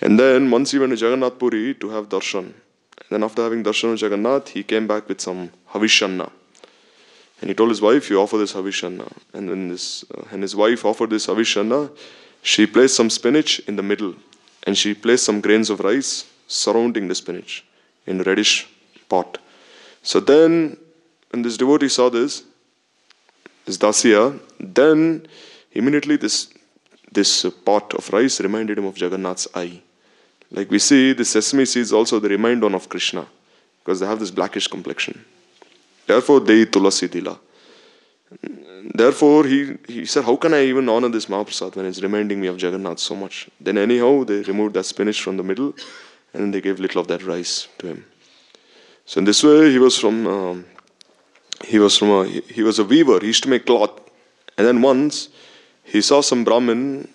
[0.00, 2.44] And then once he went to Jagannath Puri to have darshan.
[2.44, 6.30] And then after having darshan of Jagannath, he came back with some havishanna.
[7.42, 10.54] And he told his wife, "You offer this havishanna." And then this, uh, and his
[10.54, 11.90] wife offered this havishanna.
[12.42, 14.14] She placed some spinach in the middle,
[14.62, 17.64] and she placed some grains of rice surrounding the spinach
[18.06, 18.68] in a reddish
[19.08, 19.38] pot.
[20.02, 20.76] So then,
[21.30, 22.44] when this devotee saw this,
[23.64, 25.26] this dasya, then
[25.72, 26.48] immediately this
[27.10, 29.82] this pot of rice reminded him of Jagannath's eye.
[30.52, 33.26] Like we see, the sesame seeds also they remind one of Krishna
[33.80, 35.24] because they have this blackish complexion.
[36.12, 37.38] Therefore, they tulasi dila.
[38.94, 42.48] Therefore, he, he said, How can I even honor this Mahaprasad when it's reminding me
[42.48, 43.48] of Jagannath so much?
[43.58, 45.72] Then, anyhow, they removed that spinach from the middle
[46.34, 48.04] and they gave little of that rice to him.
[49.06, 50.26] So, in this way, he was from.
[50.26, 50.64] Um,
[51.64, 53.18] he was from a he was a weaver.
[53.20, 54.00] He used to make cloth,
[54.58, 55.28] and then once
[55.84, 57.08] he saw some Brahmin.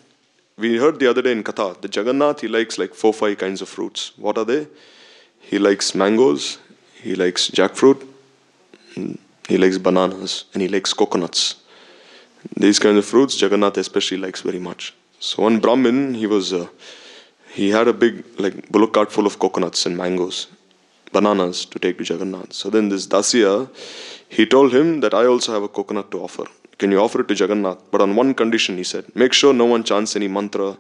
[0.58, 3.62] We heard the other day in Katha the Jagannath he likes like four five kinds
[3.62, 4.14] of fruits.
[4.18, 4.68] What are they?
[5.40, 6.58] He likes mangoes.
[7.04, 8.17] He likes jackfruit.
[9.48, 11.56] He likes bananas and he likes coconuts.
[12.56, 14.94] These kinds of fruits, Jagannath especially likes very much.
[15.20, 16.68] So one Brahmin, he was, uh,
[17.54, 20.48] he had a big like bullock cart full of coconuts and mangoes,
[21.14, 22.54] bananas to take to Jagannath.
[22.54, 23.70] So then this Dasya,
[24.30, 26.46] he told him that I also have a coconut to offer.
[26.78, 27.80] Can you offer it to Jagannath?
[27.90, 30.78] But on one condition, he said, make sure no one chants any mantra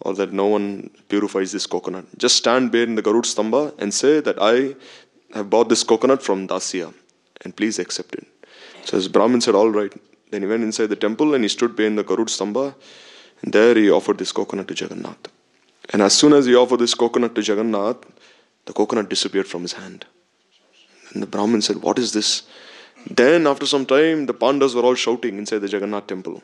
[0.00, 2.06] or that no one purifies this coconut.
[2.16, 4.76] Just stand there in the Garud Stambha and say that I
[5.36, 6.94] have bought this coconut from Dasya
[7.46, 8.26] and please accept it.
[8.84, 9.94] So his Brahmin said, All right.
[10.30, 12.74] Then he went inside the temple and he stood behind the Garud Stambha
[13.42, 15.28] and there he offered this coconut to Jagannath.
[15.90, 18.04] And as soon as he offered this coconut to Jagannath,
[18.64, 20.04] the coconut disappeared from his hand.
[21.12, 22.42] And the Brahmin said, What is this?
[23.08, 26.42] Then, after some time, the Pandavas were all shouting inside the Jagannath temple.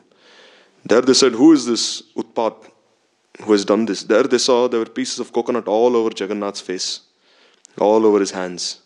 [0.85, 2.55] There they said, Who is this Utpat
[3.41, 4.03] who has done this?
[4.03, 7.01] There they saw there were pieces of coconut all over Jagannath's face,
[7.77, 8.79] all over his hands.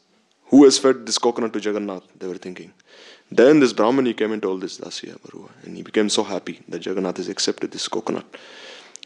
[0.49, 2.03] Who has fed this coconut to Jagannath?
[2.17, 2.73] They were thinking.
[3.29, 6.61] Then this Brahman he came and told this Dasya Barua, and he became so happy
[6.69, 8.25] that Jagannath has accepted this coconut.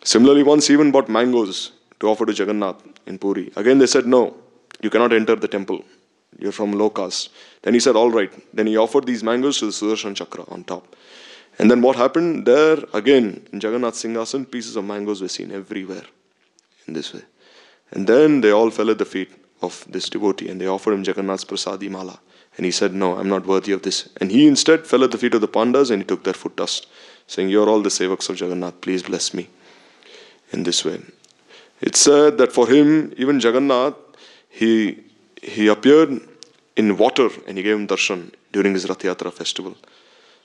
[0.03, 3.51] Similarly, once he even bought mangoes to offer to Jagannath in Puri.
[3.55, 4.35] Again they said, No,
[4.81, 5.83] you cannot enter the temple.
[6.39, 7.29] You're from low caste.
[7.63, 8.31] Then he said, All right.
[8.55, 10.95] Then he offered these mangoes to the Sudarshan Chakra on top.
[11.59, 12.45] And then what happened?
[12.45, 16.05] There, again, in Jagannath Singhasan, pieces of mangoes were seen everywhere
[16.87, 17.21] in this way.
[17.91, 19.29] And then they all fell at the feet
[19.61, 22.19] of this devotee and they offered him Jagannath's Prasadi Mala.
[22.57, 24.09] And he said, No, I'm not worthy of this.
[24.19, 26.55] And he instead fell at the feet of the Pandas and he took their foot
[26.55, 26.87] dust,
[27.27, 29.49] saying, You're all the sevaks of Jagannath, please bless me
[30.51, 30.99] in this way.
[31.79, 33.95] It's said that for him, even Jagannath,
[34.49, 35.03] he,
[35.41, 36.21] he appeared
[36.75, 39.75] in water and he gave him darshan during his Rath Yatra festival.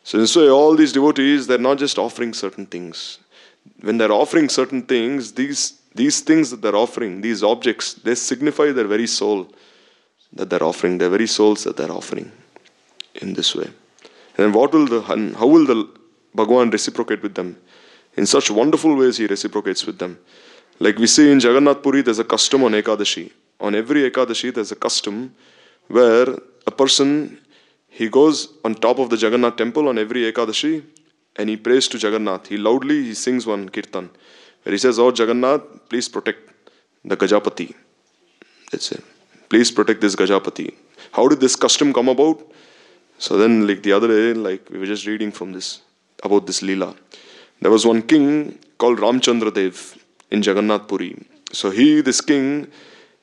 [0.04, 3.18] So, in this way, all these devotees, they're not just offering certain things.
[3.80, 8.72] When they're offering certain things, these, these things that they're offering, these objects, they signify
[8.72, 9.48] their very soul
[10.32, 12.30] that they're offering, their very souls that they're offering
[13.14, 13.68] in this way.
[14.38, 15.88] And what will the, how will the
[16.36, 17.56] Bhagavan reciprocate with them?
[18.16, 20.18] In such wonderful ways, he reciprocates with them.
[20.78, 23.32] Like we see in Jagannath Puri, there's a custom on Ekadashi.
[23.60, 25.34] On every Ekadashi, there's a custom
[25.88, 26.26] where
[26.66, 27.38] a person
[27.88, 30.84] he goes on top of the Jagannath temple on every Ekadashi
[31.36, 32.48] and he prays to Jagannath.
[32.48, 34.10] He loudly he sings one kirtan
[34.66, 36.40] where he says, Oh Jagannath, please protect
[37.04, 37.72] the Gajapati.
[38.72, 39.04] That's it.
[39.48, 40.74] Please protect this Gajapati.
[41.12, 42.42] How did this custom come about?
[43.18, 45.82] So then, like the other day, like we were just reading from this
[46.24, 46.96] about this lila.
[47.60, 49.96] There was one king called Ramchandra Dev
[50.32, 51.16] in Jagannath Puri.
[51.52, 52.66] So he, this king,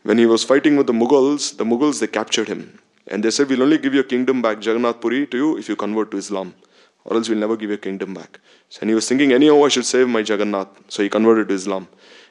[0.04, 2.80] when he was fighting with the Mughals, the Mughals they captured him.
[3.08, 5.76] And they said, We'll only give your kingdom back, Jagannath Puri, to you if you
[5.76, 6.56] convert to Islam.
[7.06, 8.40] Or else we'll never give your kingdom back.
[8.70, 10.70] So, and he was thinking, anyhow, I should save my Jagannath.
[10.88, 11.88] So he converted to Islam.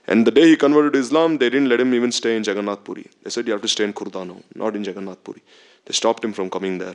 [0.06, 2.82] And the day he converted to Islam, they didn't let him even stay in Jagannath
[2.84, 3.06] Puri.
[3.22, 5.42] They said, You have to stay in Kurdano, not in Jagannath Puri.
[5.84, 6.94] They stopped him from coming there.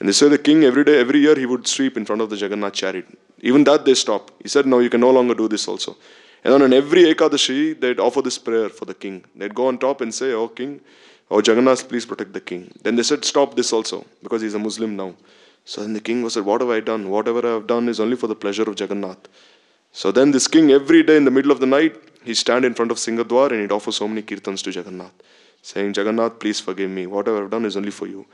[0.00, 2.30] And they said, the king every day, every year, he would sweep in front of
[2.30, 3.06] the Jagannath chariot.
[3.40, 4.32] Even that they stopped.
[4.42, 5.96] He said, No, you can no longer do this also.
[6.44, 9.24] And on every Ekadashi, they'd offer this prayer for the king.
[9.34, 10.80] They'd go on top and say, Oh king,
[11.30, 12.72] oh Jagannath, please protect the king.
[12.82, 15.14] Then they said, Stop this also, because he's a Muslim now.
[15.70, 17.10] So then the king was said, What have I done?
[17.10, 19.28] Whatever I have done is only for the pleasure of Jagannath.
[19.92, 22.72] So then this king, every day in the middle of the night, he'd stand in
[22.72, 25.12] front of Singadwar and he'd offer so many kirtans to Jagannath,
[25.60, 27.06] saying, Jagannath, please forgive me.
[27.06, 28.24] Whatever I've done is only for you.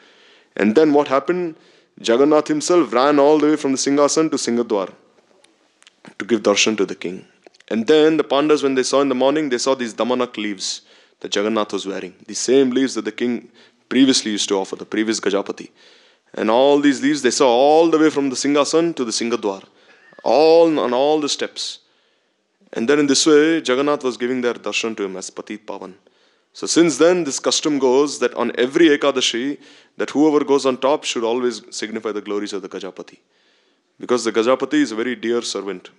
[0.54, 1.56] And then what happened?
[2.00, 4.94] Jagannath himself ran all the way from the Singhasan to Singadwar
[6.20, 7.26] to give darshan to the king.
[7.66, 10.82] And then the Pandas, when they saw in the morning, they saw these damanak leaves
[11.18, 12.14] that Jagannath was wearing.
[12.28, 13.50] The same leaves that the king
[13.88, 15.70] previously used to offer, the previous Gajapati.
[16.34, 19.64] And all these leaves they saw all the way from the Singhasan to the Singadwar,
[20.22, 21.80] all on all the steps.
[22.72, 25.94] And then in this way, Jagannath was giving their darshan to him as Patit Pavan.
[26.52, 29.58] So since then, this custom goes that on every Ekadashi,
[29.96, 33.18] that whoever goes on top should always signify the glories of the Gajapati.
[33.98, 35.90] Because the Gajapati is a very dear servant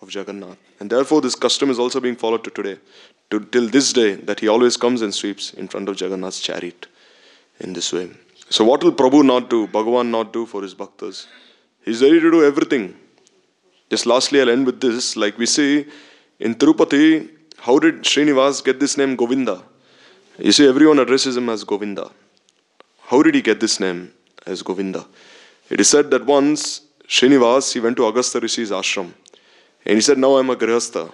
[0.00, 0.58] of Jagannath.
[0.80, 2.78] And therefore, this custom is also being followed to today,
[3.30, 6.86] to, till this day, that he always comes and sweeps in front of Jagannath's chariot
[7.60, 8.10] in this way.
[8.54, 11.26] So, what will Prabhu not do, Bhagavan not do for his bhaktas?
[11.86, 12.94] He's ready to do everything.
[13.88, 15.16] Just lastly, I'll end with this.
[15.16, 15.86] Like we see
[16.38, 19.62] in Tirupati, how did Srinivas get this name Govinda?
[20.38, 22.10] You see, everyone addresses him as Govinda.
[23.04, 24.12] How did he get this name
[24.44, 25.06] as Govinda?
[25.70, 29.14] It is said that once Srinivas, he went to Agastya Rishi's ashram.
[29.86, 31.10] And he said, Now I'm a Grihastha.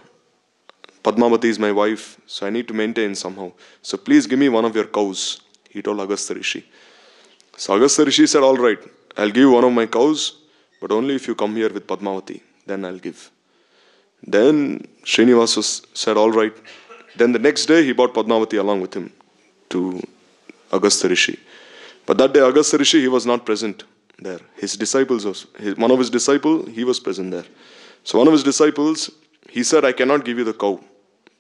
[1.04, 3.52] Padmavati is my wife, so I need to maintain somehow.
[3.80, 5.40] So please give me one of your cows.
[5.70, 6.64] He told Agastya Rishi.
[7.58, 8.78] So Rishi said, All right,
[9.16, 10.36] I'll give you one of my cows,
[10.80, 12.40] but only if you come here with Padmavati.
[12.64, 13.32] Then I'll give.
[14.22, 16.52] Then Srinivas said, All right.
[17.16, 19.12] Then the next day he brought Padmavati along with him
[19.70, 20.00] to
[20.72, 21.36] Agastya Rishi.
[22.06, 23.82] But that day Agastya Rishi, he was not present
[24.20, 24.38] there.
[24.54, 27.44] His disciples, was, his, one of his disciples, he was present there.
[28.04, 29.10] So one of his disciples,
[29.50, 30.78] he said, I cannot give you the cow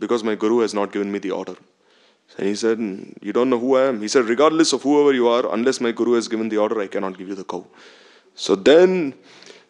[0.00, 1.54] because my guru has not given me the order.
[2.36, 2.78] And he said,
[3.20, 4.00] You don't know who I am.
[4.00, 6.86] He said, Regardless of whoever you are, unless my guru has given the order, I
[6.86, 7.66] cannot give you the cow.
[8.34, 9.14] So then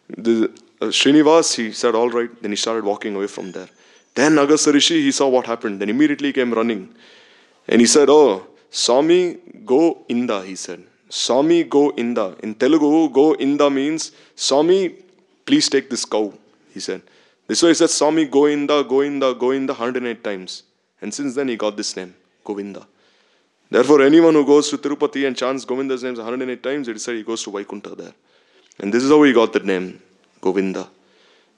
[0.07, 0.51] the
[0.81, 2.29] uh, Srinivas, he said, All right.
[2.41, 3.69] Then he started walking away from there.
[4.13, 5.79] Then Agastya Rishi, he saw what happened.
[5.79, 6.93] Then immediately came running.
[7.67, 10.83] And he said, Oh, Swami, go inda, he said.
[11.09, 12.39] Swami, go inda.
[12.41, 14.95] In Telugu, go inda means, Swami,
[15.45, 16.31] please take this cow,
[16.71, 17.01] he said.
[17.47, 20.63] This way he said, Swami, go inda, go inda, go inda 108 times.
[21.01, 22.13] And since then he got this name,
[22.49, 22.83] Govinda.
[23.71, 27.15] Therefore, anyone who goes to Tirupati and chants Govinda's names 108 times, it is said
[27.15, 28.13] he goes to Vaikuntha there.
[28.79, 30.01] And this is how he got the name,
[30.41, 30.87] Govinda.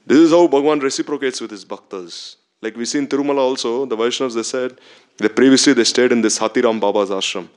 [0.06, 2.36] This is how Bhagwan reciprocates with his bhaktas.
[2.62, 4.78] Like we see in Tirumala also, the Vaishnavas they said
[5.18, 7.48] they previously they stayed in this Hathiram Baba's ashram,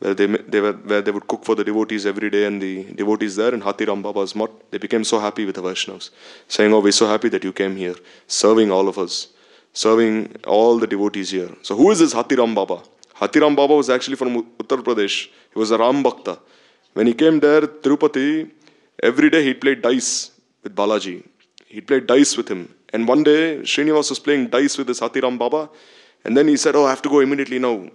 [0.00, 2.84] where they, they were where they would cook for the devotees every day, and the
[3.02, 6.10] devotees there in Hathiram Baba's mutt, they became so happy with the Vaishnavas,
[6.48, 7.96] saying, "Oh, we're so happy that you came here,
[8.26, 9.28] serving all of us,
[9.82, 10.16] serving
[10.56, 12.78] all the devotees here." So who is this Hathiram Baba?
[13.20, 14.30] Hathiram Baba was actually from
[14.62, 15.16] Uttar Pradesh.
[15.52, 16.38] He was a Ram Bhakta.
[16.94, 18.50] When he came there, Tirupati,
[19.02, 20.30] every day he played dice
[20.62, 21.16] with Balaji.
[21.66, 22.62] He played dice with him.
[22.92, 25.68] And one day, Srinivas was playing dice with this Hathiram Baba.
[26.24, 27.88] And then he said, Oh, I have to go immediately now.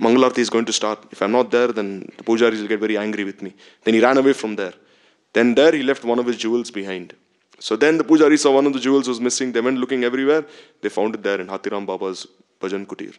[0.00, 1.04] Mangalarti is going to start.
[1.10, 3.54] If I'm not there, then the pujaris will get very angry with me.
[3.84, 4.74] Then he ran away from there.
[5.32, 7.14] Then there he left one of his jewels behind.
[7.58, 9.52] So then the pujari saw one of the jewels was missing.
[9.52, 10.44] They went looking everywhere.
[10.82, 12.26] They found it there in Hathiram Baba's
[12.60, 13.16] Bhajan Kutir.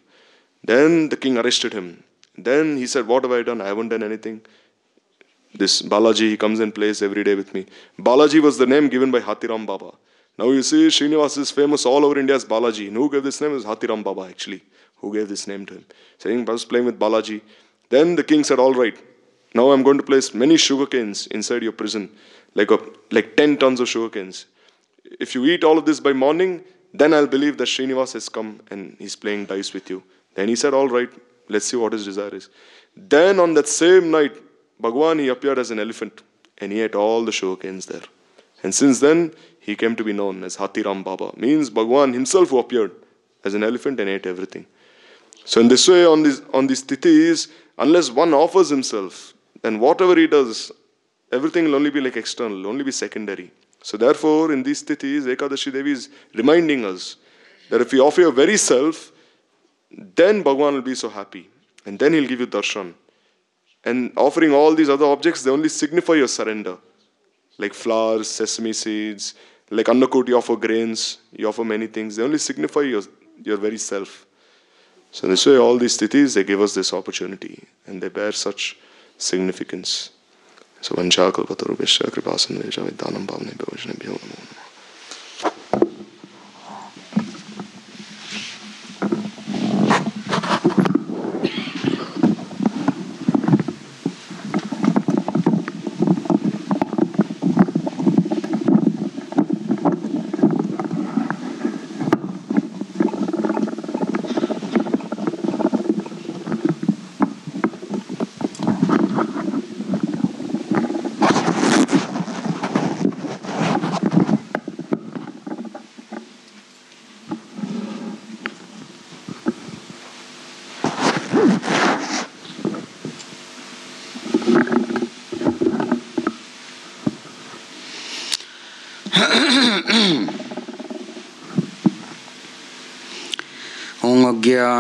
[0.64, 2.04] Then the king arrested him.
[2.38, 3.62] Then he said, What have I done?
[3.62, 4.42] I haven't done anything.
[5.54, 7.66] This Balaji, he comes and plays every day with me.
[8.00, 9.92] Balaji was the name given by Hathiram Baba.
[10.38, 12.90] Now you see, Srinivas is famous all over India as Balaji.
[12.90, 13.52] And who gave this name?
[13.52, 14.62] It was Hathiram Baba actually,
[14.98, 15.86] who gave this name to him.
[16.20, 17.42] Saying I was playing with Balaji.
[17.90, 18.96] Then the king said, All right,
[19.56, 22.12] now I'm going to place many sugar canes inside your prison,
[22.58, 22.80] like, a,
[23.12, 24.48] like 10 tons of sugar canes.
[25.20, 28.60] If you eat all of this by morning, then I'll believe that Srinivas has come
[28.72, 30.04] and he's playing dice with you.
[30.34, 31.10] Then he said, All right,
[31.48, 32.50] let's see what his desire is.
[32.96, 34.36] Then on that same night,
[34.80, 36.24] Bhagwan he appeared as an elephant
[36.58, 38.02] and he ate all the sugar canes there.
[38.64, 41.32] And since then, he came to be known as Hathiram Baba.
[41.38, 42.92] Means Bhagwan himself who appeared
[43.44, 44.66] as an elephant and ate everything.
[45.46, 50.16] So in this way, on these on these tithis, unless one offers himself, then whatever
[50.16, 50.72] he does,
[51.32, 53.52] everything will only be like external, only be secondary.
[53.82, 57.18] So therefore, in these tithis, Ekadashi Devi is reminding us
[57.70, 59.12] that if we offer your very self,
[59.92, 61.50] then Bhagwan will be so happy.
[61.86, 62.94] And then he'll give you darshan.
[63.84, 66.78] And offering all these other objects, they only signify your surrender.
[67.58, 69.36] Like flowers, sesame seeds,
[69.70, 72.16] like Annakut, you offer grains, you offer many things.
[72.16, 73.02] They only signify your,
[73.44, 74.26] your very self.
[75.12, 78.78] So this way, all these tithis, they give us this opportunity and they bear such
[79.18, 80.12] significance.
[80.82, 84.67] So vanchakalpatarubhishya kripasandeja vidyanam bhavne bhavajnebhyo namo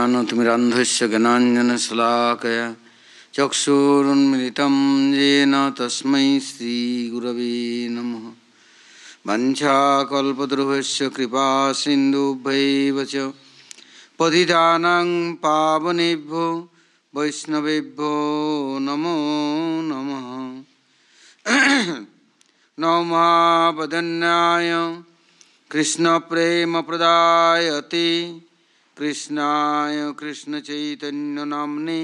[0.07, 2.75] अज्ञानतिमिरान्धस्य ज्ञानाञ्जनशलाकया
[3.33, 8.31] चक्षुरुन्मिलितं येन तस्मै श्रीगुरवे नमः।
[9.27, 13.31] वञ्छाकल्पद्रुभस्य कृपा सिन्धुभ्यैव च।
[14.19, 16.69] पतितानां पावनेभ्यो
[17.15, 19.17] वैष्णवेभ्यो नमो
[19.83, 20.63] नमः।
[22.79, 25.01] नौमापदन्याय
[25.71, 28.46] कृष्णप्रेमप्रदायते
[28.97, 32.01] कृष्णाय कृष्णचैतन्यनाम्ने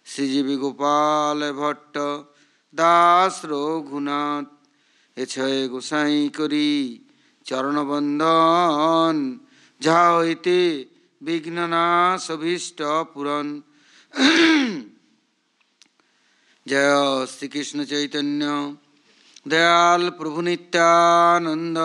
[0.07, 1.97] श्रीजीविगोपालभट्ट
[2.73, 4.51] दासरघुनात्
[5.17, 6.69] এছয় গোসাই করি
[7.45, 9.17] চরণবন্দন
[9.81, 10.57] যা হইতে
[11.21, 11.85] বিঘ্ন না
[12.25, 12.79] সভীষ্ট
[13.13, 13.47] পুরন
[16.67, 18.43] জয় শ্রীকৃষ্ণ চৈতন্য।
[19.47, 21.77] দয়াল প্রভু নিত্যানন্দ।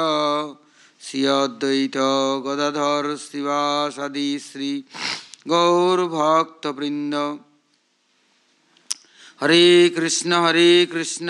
[1.01, 1.99] শ্রী অদ্বৈত
[2.45, 4.73] গদাধর শ্রীবাসাদি শ্রী
[5.49, 7.15] গৌরভক্তবৃন্দ
[9.43, 11.29] হরে কৃষ্ণ হরে কৃষ্ণ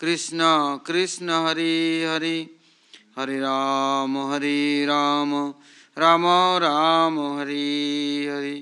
[0.00, 0.40] কৃষ্ণ
[0.84, 1.74] কৃষ্ণ, হরে
[2.10, 2.36] হরে।
[3.16, 5.30] হরে রাম হরে রাম
[5.96, 6.24] রাম
[6.60, 7.66] রাম, হরে
[8.32, 8.56] হরে।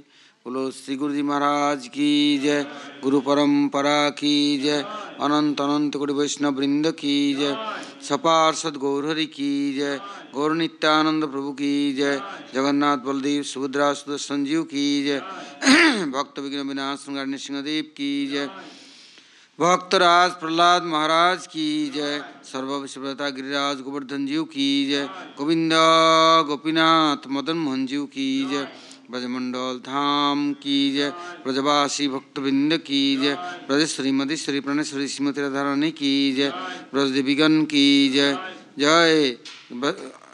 [0.47, 2.63] बोलो श्री गुरु जी महाराज की जय
[3.03, 4.81] गुरु परंपरा की जय
[5.23, 7.55] अनंत अनंत कोटि वैष्णव वृंद की जय
[8.09, 9.99] सपार्षद गौरहरि की जय
[10.35, 12.21] गौर नित्यानंद प्रभु की जय
[12.55, 15.21] जगन्नाथ बलदेव सुभद्रा सुद संजीव की जय
[16.11, 18.49] भक्त विघ्न विनाश सिंहदेव की जय
[19.59, 25.05] भक्तराज प्रहलाद महाराज की जय सर्व विश्वता गिरिराज गोवर्धन जीव की जय
[25.39, 25.73] गोविंद
[26.49, 28.67] गोपीनाथ मदन मोहन जीव की जय
[29.11, 31.11] ब्रजमंडल धाम की जय।
[31.45, 36.51] ब्रजवासी भक्तबिंद की जय। ब्रज श्रीमती श्री प्रणेश्वरी श्रीमती राधारानी की जय।
[36.95, 38.39] ब्रज देवीगण की जय।
[38.79, 39.37] जय।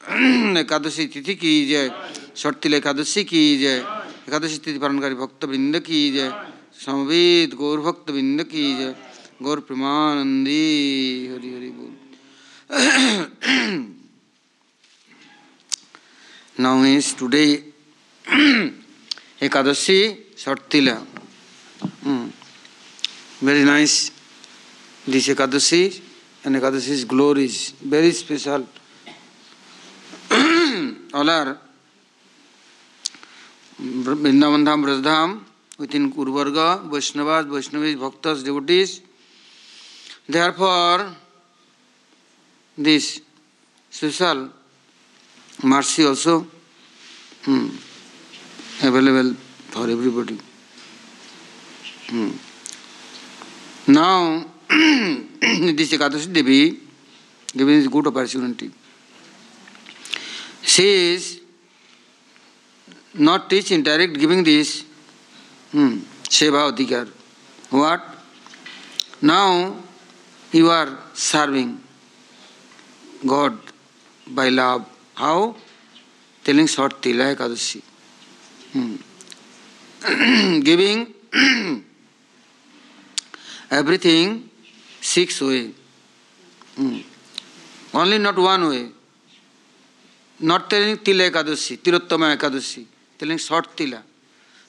[0.61, 1.91] एकादशी तिथि की जय।
[2.37, 3.77] षटिल एकादशी की जय।
[4.29, 6.47] एकादशी तिथि पालनकारी भक्तबिंद की जय।
[6.87, 8.95] समवेद गौर भक्तबिंद की जय।
[9.43, 10.61] गौर प्रेमानंदी।
[11.33, 11.95] हरि हरि बोल।
[16.59, 17.68] Now is today
[19.43, 20.01] Ekadashi
[20.39, 20.89] Shattila
[23.45, 23.95] very nice
[25.05, 25.83] this Ekadashi
[26.45, 27.57] and Ekadashi is glories
[27.93, 28.65] very special
[31.15, 31.53] all our
[34.65, 35.41] dham Brajdham
[35.95, 36.59] within कुर्वर्ग
[36.93, 39.01] Vaishnavas Vaishnavis bhakta deities
[40.31, 41.09] they are
[42.79, 43.09] this
[43.93, 44.49] special
[45.65, 46.39] mercy also
[48.83, 49.35] available
[49.71, 50.39] for everybody.
[52.09, 52.31] Hmm.
[53.89, 56.79] Now, this Ekadashi Devi
[57.57, 58.71] given this good opportunity.
[60.63, 61.41] She is
[63.15, 64.85] not teaching, direct giving this
[65.73, 67.09] hmm, Seva Adhikar.
[67.71, 68.03] What?
[69.21, 69.77] Now
[70.53, 71.81] you are serving
[73.27, 73.59] God
[74.27, 74.87] by love.
[75.15, 75.57] How?
[76.45, 77.83] Telling short Tila Ekadashi.
[78.73, 78.97] Hmm.
[80.63, 81.15] Giving
[83.71, 84.49] everything
[85.01, 85.71] six way.
[86.77, 86.99] Hmm.
[87.95, 88.89] Only not one way.
[90.41, 92.87] Not telling Tila Ekadashi, Tirottama Ekadashi,
[93.19, 94.03] telling short Tila.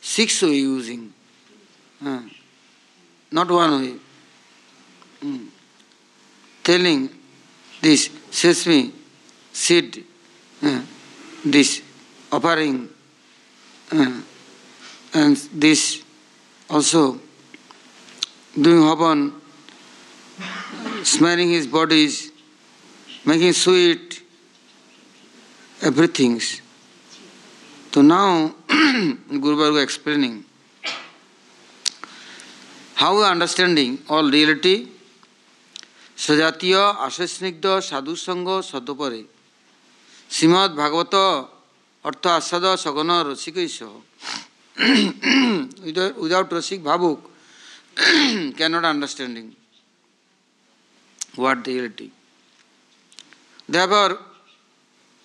[0.01, 1.13] Six way using.
[1.99, 2.27] Hmm.
[3.31, 3.93] Not one way.
[5.21, 5.45] Hmm.
[6.63, 7.09] Telling
[7.81, 8.93] this sesame
[9.51, 10.03] seed,
[10.63, 10.81] uh,
[11.45, 11.81] this
[12.31, 12.89] offering,
[13.91, 14.21] uh,
[15.13, 16.03] and this
[16.69, 17.19] also
[18.59, 19.33] doing havan,
[21.03, 22.31] smelling his bodies,
[23.25, 24.21] making sweet,
[25.81, 26.39] everything.
[27.91, 30.45] So now Guru Bhargava explaining
[32.95, 34.87] how we are understanding all reality
[36.25, 39.21] সজাতীয় আশস্নিগ্ধ সাধুসঙ্গ সতপরে
[40.35, 41.15] শ্রীমৎ ভাগবত
[42.05, 43.57] अर्थात सदा सगुण रसिक
[44.79, 47.19] without rasik bhavuk
[48.57, 49.55] cannot understanding
[51.35, 52.11] what reality.
[53.67, 54.17] Therefore,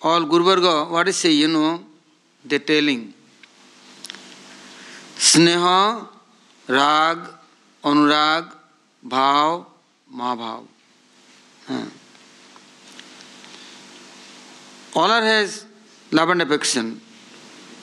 [0.01, 1.83] all Guru Varga, what is say, you know,
[2.45, 3.13] they telling
[5.25, 5.65] स्नेह
[6.69, 7.19] raga
[7.83, 8.49] anuraga
[9.03, 9.65] bhava
[10.11, 10.65] mahabhava
[15.01, 15.55] all our has
[16.17, 17.01] love and affection,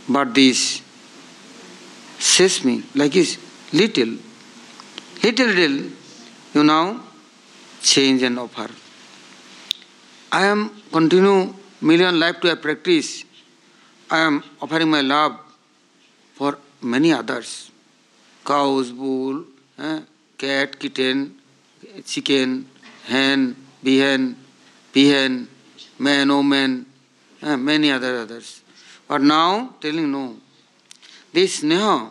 [0.09, 0.81] but this
[2.19, 3.39] says me like is
[3.73, 4.13] little,
[5.23, 5.91] little, little,
[6.55, 7.01] you now
[7.83, 8.69] change and offer.
[10.31, 13.25] I am continue million life to have practice.
[14.11, 15.39] I am offering my love
[16.35, 17.71] for many others.
[18.45, 19.45] Cows, bull,
[19.79, 20.01] eh,
[20.39, 21.39] cat, kitten,
[22.05, 22.69] chicken,
[23.07, 24.37] hen, behen,
[24.93, 25.47] peahen,
[25.99, 26.87] man, woman,
[27.43, 28.63] uh, many other others.
[29.09, 30.37] But now telling no.
[31.33, 32.11] This sneha,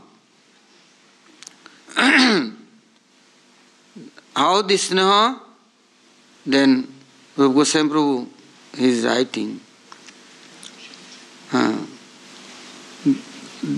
[4.36, 5.40] how this sneha,
[6.46, 6.88] then
[7.38, 8.28] Goswami Prabhu
[8.78, 9.60] is writing.
[11.54, 11.86] Uh,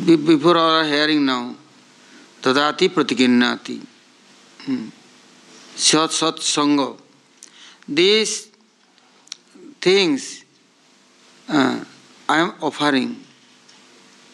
[0.06, 1.56] before our hearing now,
[2.42, 3.86] tadati.
[4.66, 4.90] Hmm.
[5.76, 6.98] Sat Sat Sangha.
[11.48, 11.84] Uh,
[12.30, 13.24] I am offering.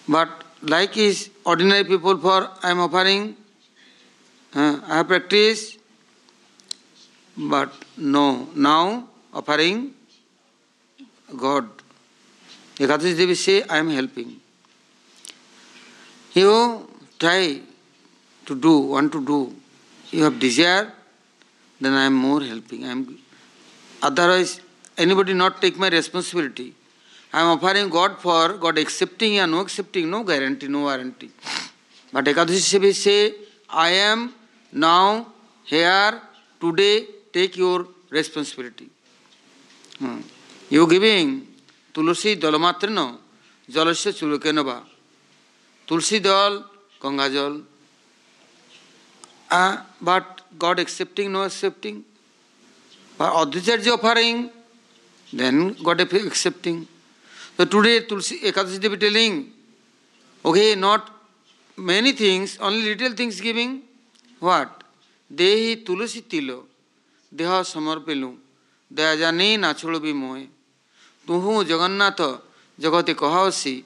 [0.08, 0.30] But
[0.62, 3.36] like is ordinary people for I am offering,
[4.56, 5.78] uh, I have practiced,
[7.38, 9.94] but no, now offering
[11.38, 11.70] God.
[12.78, 14.40] Ekadashi Devi say, I am helping.
[16.34, 16.88] You
[17.20, 17.60] try
[18.46, 19.56] to do, want to do,
[20.12, 20.92] you have desire,
[21.82, 22.86] then I am more helping.
[22.86, 23.20] I am
[24.02, 24.62] otherwise
[24.98, 26.74] anybody not take my responsibility.
[27.32, 31.30] I am offering God for God accepting and no accepting, no guarantee, no warranty.
[32.12, 33.34] But Ekadashi Sevi say,
[33.70, 34.34] I am
[34.74, 35.28] now
[35.64, 36.20] here
[36.60, 38.90] today, take your responsibility.
[40.00, 40.22] Hmm.
[40.70, 41.50] You giving
[41.94, 43.00] তুলসী দলমাত্রেন
[43.76, 44.78] জলস্য চুলকে নবা
[45.88, 46.54] tulsi dal
[47.04, 47.54] Ganga jal
[50.08, 50.26] but
[50.64, 51.98] God accepting no accepting
[53.18, 54.38] but Adhicharya offering
[55.40, 55.56] then
[55.86, 56.00] God
[56.32, 56.78] accepting
[57.59, 59.35] so today Tulsi Ekadashi Devi telling
[60.45, 61.11] okay not
[61.79, 63.83] many things only little things giving
[64.43, 64.71] what
[65.31, 66.49] দেহি তুলসী তিল
[67.33, 68.31] দেহ সমর্পেলু
[68.91, 70.45] দয়া জানি নাছড় বি মোয়
[71.27, 72.21] তুহু জগন্নাথ
[72.79, 73.77] জগতে কহাওসি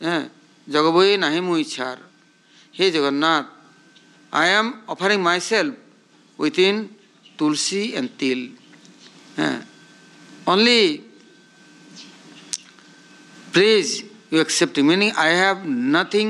[0.00, 0.24] হ্যাঁ
[0.66, 1.98] জগবই নাহি মু ইচ্ছার
[2.74, 3.46] হে Jagannath
[4.32, 5.18] I am offering
[5.50, 5.74] myself
[6.38, 6.76] within
[13.59, 15.11] praise you accept meaning.
[15.17, 16.29] I have nothing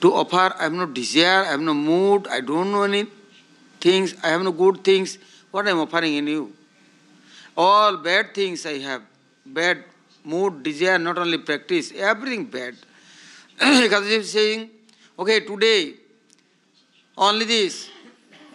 [0.00, 0.46] to offer.
[0.58, 1.42] I have no desire.
[1.44, 2.28] I have no mood.
[2.28, 3.04] I don't know any
[3.78, 4.14] things.
[4.22, 5.18] I have no good things.
[5.50, 6.44] What i am offering in you?
[7.56, 9.02] All bad things i have.
[9.44, 9.84] Bad
[10.24, 12.74] mood, desire, not only practice, everything bad.
[13.60, 14.70] Ekadashi is saying,
[15.18, 15.94] okay, today,
[17.16, 17.88] only this,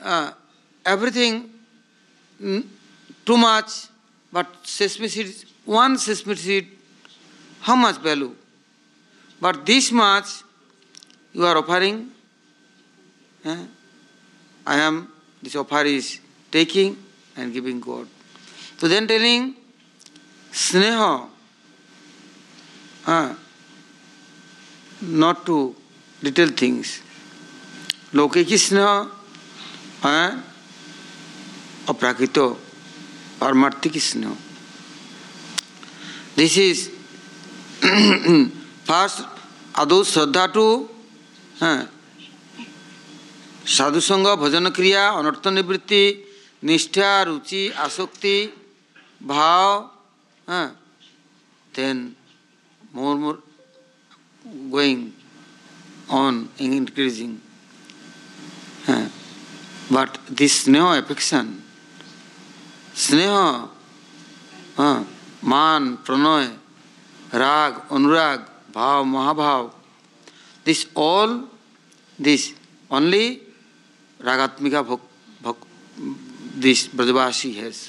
[0.01, 0.31] uh,
[0.85, 1.49] everything
[2.41, 2.65] mm,
[3.25, 3.87] too much,
[4.33, 5.33] but sesame seed,
[5.65, 6.67] one sesame seed,
[7.61, 8.35] how much value?
[9.39, 10.43] But this much
[11.33, 12.11] you are offering,
[13.45, 13.65] eh?
[14.65, 16.19] I am, this offer is
[16.51, 16.97] taking
[17.35, 18.07] and giving God.
[18.77, 19.55] So then telling,
[20.51, 21.27] Sneha,
[23.07, 23.35] uh,
[25.01, 25.75] not to
[26.21, 27.01] little things.
[28.13, 29.09] Loke Krishna,
[30.03, 30.41] uh,
[31.85, 32.57] aprakito,
[33.39, 34.35] parmarthi Krishna.
[36.35, 37.00] This is
[37.81, 39.23] first
[39.79, 40.65] आदो shraddha to
[41.61, 41.77] हाँ
[43.67, 46.03] साधुसंग भजन क्रिया अनर्थ निवृत्ति
[46.63, 48.37] निष्ठा, रुचि, आसक्ति,
[49.21, 49.89] भाव
[51.73, 51.97] then
[52.95, 53.43] more more
[54.45, 55.07] going
[56.11, 57.37] on increasing
[59.91, 61.53] but the स्नेह affection
[62.97, 63.35] स्नेह
[64.77, 65.07] हाँ,
[65.43, 66.49] मान, Pranay
[67.33, 68.39] raga, anuraga,
[68.75, 69.71] bhava, mahabhava.
[70.65, 71.31] This all
[72.19, 72.51] this
[72.91, 73.27] only
[74.19, 75.05] ragatmika भक्
[75.43, 75.65] भक्
[76.61, 77.79] this Brajvasi has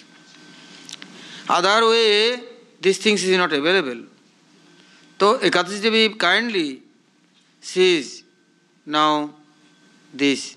[1.51, 2.07] other way
[2.83, 4.05] this things is not available
[5.21, 6.69] तो Ekadashi Devi kindly
[7.63, 8.11] she is
[8.87, 9.27] now
[10.13, 10.49] this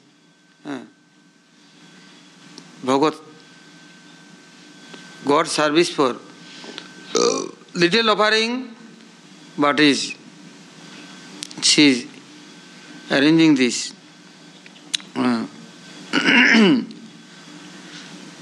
[2.85, 3.21] Bhagavat
[5.27, 6.21] God service for
[7.77, 8.63] little offering
[9.57, 10.15] but is
[11.61, 12.07] she is
[13.11, 13.93] arranging this
[15.15, 15.45] uh,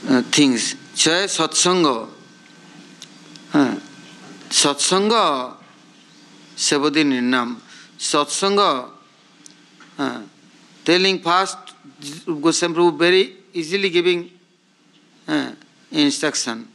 [0.10, 0.76] uh, things.
[0.96, 2.10] Chaya satsanga.
[3.54, 3.76] Uh,
[4.50, 5.56] satsanga
[6.56, 7.60] Sabadi Nirnam.
[7.98, 8.90] Satsanga,
[9.98, 10.22] uh,
[10.84, 11.58] telling fast,
[12.26, 14.30] Goswami very easily giving
[15.28, 15.52] uh,
[15.92, 16.68] instruction.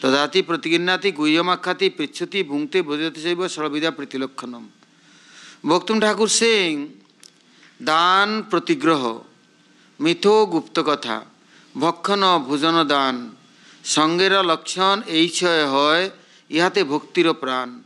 [0.00, 4.64] তদাতি প্রতিগিন্নাতি গুহ্যমাখ্যাতি পৃচ্ছতি ভুংতে বোধতে চাইব সর্ববিধা প্রীতিলক্ষণম।
[5.66, 6.88] ভক্তুম ঠাকুর সিং,
[7.82, 9.20] দান প্রতিগ্রহ,
[10.00, 11.24] মিথো গুপ্ত কথা,
[11.80, 13.34] ভক্ষণ ভোজন দান,
[13.84, 16.10] সঙ্গের লক্ষণ এই ছয় হয়,
[16.50, 17.82] ইহাতে ভক্তির প্রাণ।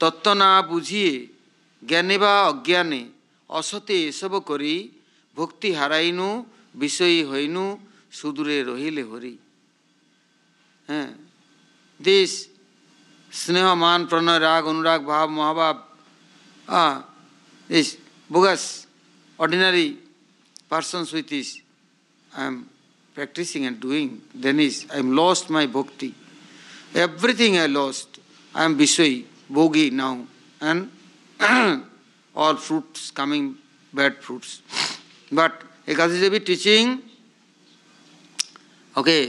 [0.00, 1.26] তত্ত্ব না বুঝিয়ে,
[1.82, 3.02] জ্ঞানে বা অজ্ঞানে,
[3.48, 4.88] অসতে এসব করি,
[5.36, 7.78] ভক্তি হারাইনু, বিষয়ী হইনু,
[8.12, 9.38] সুদূরে রহিলে হরি।
[10.88, 12.40] दिस
[13.32, 15.84] स्नेह, मान, प्रणय, राग, अनुराग, भाव, महाभाव
[17.70, 17.96] इस
[18.30, 18.64] बुगस
[19.38, 19.88] ordinary
[20.70, 21.56] persons with is
[22.30, 22.56] I am
[23.16, 24.10] practicing and doing
[24.42, 26.12] then is I am lost my bhakti
[26.96, 28.20] everything I lost
[28.54, 30.22] I am विषोई bhogi now
[30.60, 30.88] and
[32.34, 33.54] all fruits coming
[33.92, 34.60] bad fruits
[35.30, 36.98] but एक भी teaching
[38.94, 39.24] okay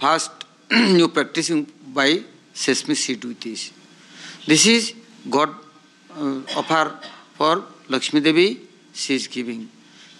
[0.00, 3.72] first you practicing by sesame seed with this.
[4.46, 4.94] This is
[5.28, 5.50] God
[6.16, 6.98] uh, offer
[7.34, 8.60] for Lakshmi Devi,
[8.92, 9.68] she is giving.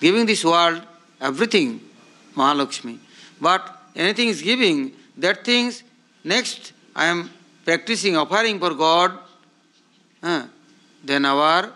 [0.01, 0.82] Giving this world,
[1.20, 1.80] everything,
[2.36, 2.99] Mahalakshmi.
[3.40, 5.82] But anything is giving, that things,
[6.22, 7.30] next I am
[7.64, 9.18] practicing, offering for God,
[10.22, 10.47] uh,
[11.03, 11.72] then our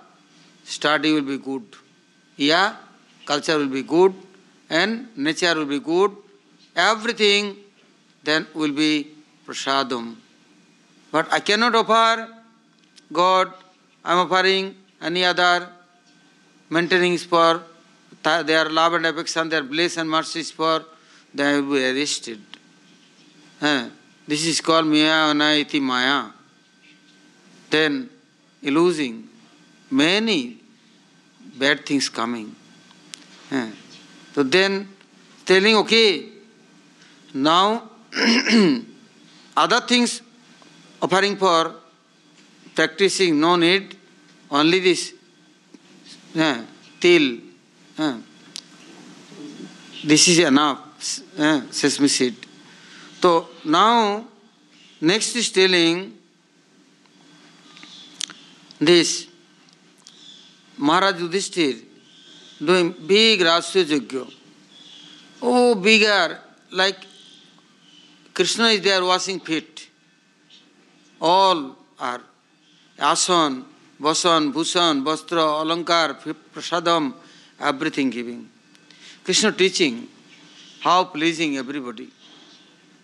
[0.64, 1.64] study will be good.
[2.37, 2.77] Yeah,
[3.27, 4.14] culture will be good,
[4.68, 6.16] and nature will be good.
[6.77, 7.57] Everything
[8.23, 9.09] then will be
[9.47, 10.16] prasadam.
[11.11, 12.29] But I cannot offer
[13.12, 13.53] God,
[14.05, 15.68] I am offering any other
[16.68, 17.62] maintaining for
[18.23, 20.85] their love and affection, their bliss and mercy for,
[21.35, 22.41] they will be arrested.
[24.29, 26.31] This is called Maya Anaiti Maya.
[27.71, 28.09] Then,
[28.62, 29.29] losing
[29.91, 30.59] many
[31.59, 32.55] bad things coming.
[34.35, 34.89] So then,
[35.45, 36.29] telling, okay,
[37.35, 37.89] now
[39.57, 40.23] other things
[41.01, 41.75] offering for
[42.75, 43.97] practicing, no need,
[44.51, 45.13] only this
[46.39, 46.63] uh,
[46.99, 47.39] till.
[47.99, 48.19] Uh,
[50.05, 50.79] this is enough,
[51.39, 52.35] uh, sesame seed.
[53.21, 54.25] So now,
[55.01, 56.15] next is telling
[58.81, 59.27] this
[60.79, 61.85] Maharaj Yudhishthir
[62.65, 64.33] doing big Rasya Yajna.
[65.43, 66.39] Oh, bigger,
[66.73, 67.07] like
[68.41, 69.91] Krishna is there washing feet.
[71.20, 72.22] All are
[72.99, 73.66] asan,
[74.01, 76.18] vasan, bhusan, vastra, alankar,
[76.55, 77.12] prasadam,
[77.61, 78.49] everything giving.
[79.24, 80.09] Krishna teaching
[80.80, 82.09] how pleasing everybody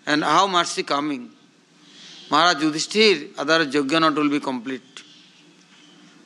[0.07, 1.29] and how mercy coming.
[2.31, 5.03] Maharaj Yudhishthir, other not will be complete.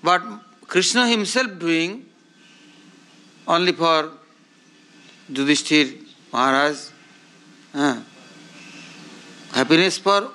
[0.05, 0.23] But
[0.69, 2.07] Krishna himself doing
[3.49, 4.13] only for
[5.33, 5.99] Yudhishthir
[6.33, 6.77] Maharaj.
[7.75, 8.01] Uh,
[9.53, 10.31] happiness for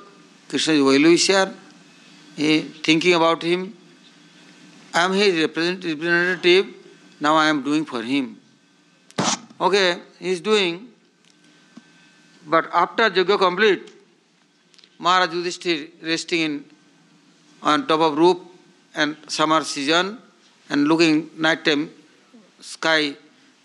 [0.47, 1.53] Krishna is well-wisher.
[2.35, 3.75] He thinking about him.
[4.93, 6.67] I am his representative.
[7.19, 8.37] Now I am doing for him.
[9.59, 10.89] Okay, he is doing.
[12.45, 13.91] But after Yajna complete,
[14.99, 16.65] Maharaj Yudhishthir resting in
[17.61, 18.37] on top of roof
[18.93, 20.19] and summer season
[20.69, 21.89] and looking night time
[22.59, 23.15] sky,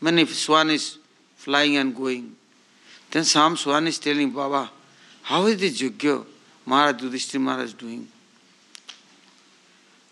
[0.01, 0.99] many swan is
[1.37, 2.37] flying and going.
[3.11, 4.71] Then some swan is telling Baba,
[5.31, 6.27] how is this Yajna
[6.67, 8.09] Maharaj Yudhishthir Maharaj doing?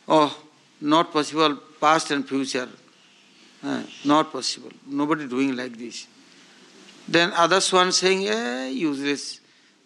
[0.07, 0.31] Oh,
[0.81, 2.69] not possible, past and future.
[3.65, 4.71] Uh, not possible.
[4.87, 6.07] Nobody doing like this.
[7.09, 9.41] Then other swan saying, eh, useless.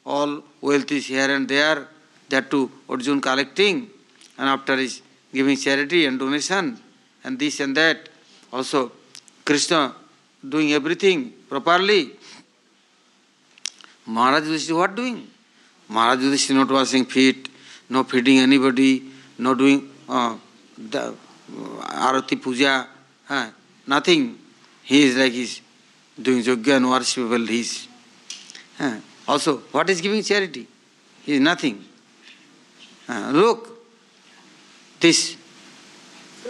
[0.04, 1.88] All wealth is here and there.
[2.28, 3.88] That too, Arjun collecting.
[4.36, 5.00] And after is
[5.32, 6.78] giving charity and donation.
[7.24, 8.10] And this and that.
[8.52, 8.92] Also,
[9.46, 9.94] Krishna
[10.46, 12.10] doing everything properly.
[14.06, 15.28] Maharaj Yudhishthira what doing?
[15.88, 17.48] Maharaj Yudhishthira not washing feet,
[17.88, 19.02] no feeding anybody,
[19.38, 20.36] not doing uh,
[20.76, 21.14] the uh,
[22.10, 22.86] arati puja,
[23.28, 23.50] uh,
[23.86, 24.38] nothing.
[24.82, 25.60] He is like he's
[26.20, 27.24] doing yoga and worship.
[27.24, 27.48] worshipable.
[27.48, 27.88] He's
[28.80, 28.98] uh,
[29.28, 30.66] also what is giving charity?
[31.24, 31.84] He is nothing.
[33.08, 33.68] Uh, look,
[35.00, 35.36] this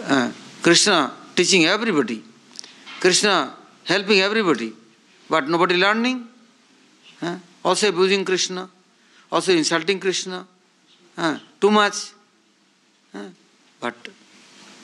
[0.03, 0.31] uh,
[0.61, 2.23] Krishna teaching everybody,
[2.99, 3.53] Krishna
[3.85, 4.73] helping everybody,
[5.29, 6.27] but nobody learning.
[7.23, 8.69] Uh, also abusing Krishna,
[9.31, 10.45] also insulting Krishna.
[11.17, 12.11] Uh, too much.
[13.13, 13.29] Uh,
[13.79, 13.95] but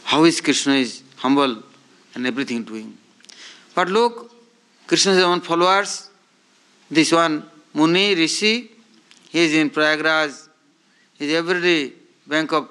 [0.04, 1.64] how is Krishna is humble
[2.16, 2.98] and everything doing?
[3.76, 4.32] But look,
[4.88, 6.10] Krishna's own followers,
[6.90, 8.72] this one Muni, Rishi,
[9.30, 10.48] he is in Prayagraj,
[11.18, 11.94] he is every day
[12.26, 12.70] bank of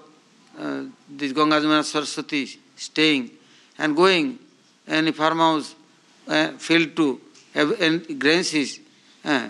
[0.58, 3.30] uh, this Ganga Jamuna Saraswati staying
[3.78, 4.38] and going
[4.86, 5.74] any farmhouse,
[6.26, 7.20] uh, field to,
[7.54, 8.80] and grains is,
[9.24, 9.48] uh,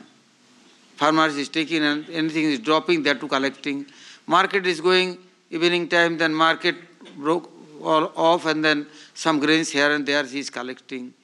[1.00, 3.86] farmers is taking and anything is dropping, that to collecting.
[4.26, 5.18] Market is going
[5.50, 6.76] evening time, then market
[7.16, 7.50] broke
[7.82, 11.14] all off and then some grains here and there he is collecting.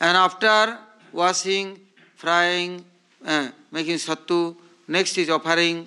[0.00, 0.78] And after
[1.12, 1.80] washing,
[2.16, 2.84] frying,
[3.26, 5.86] uh, making sattu, next is offering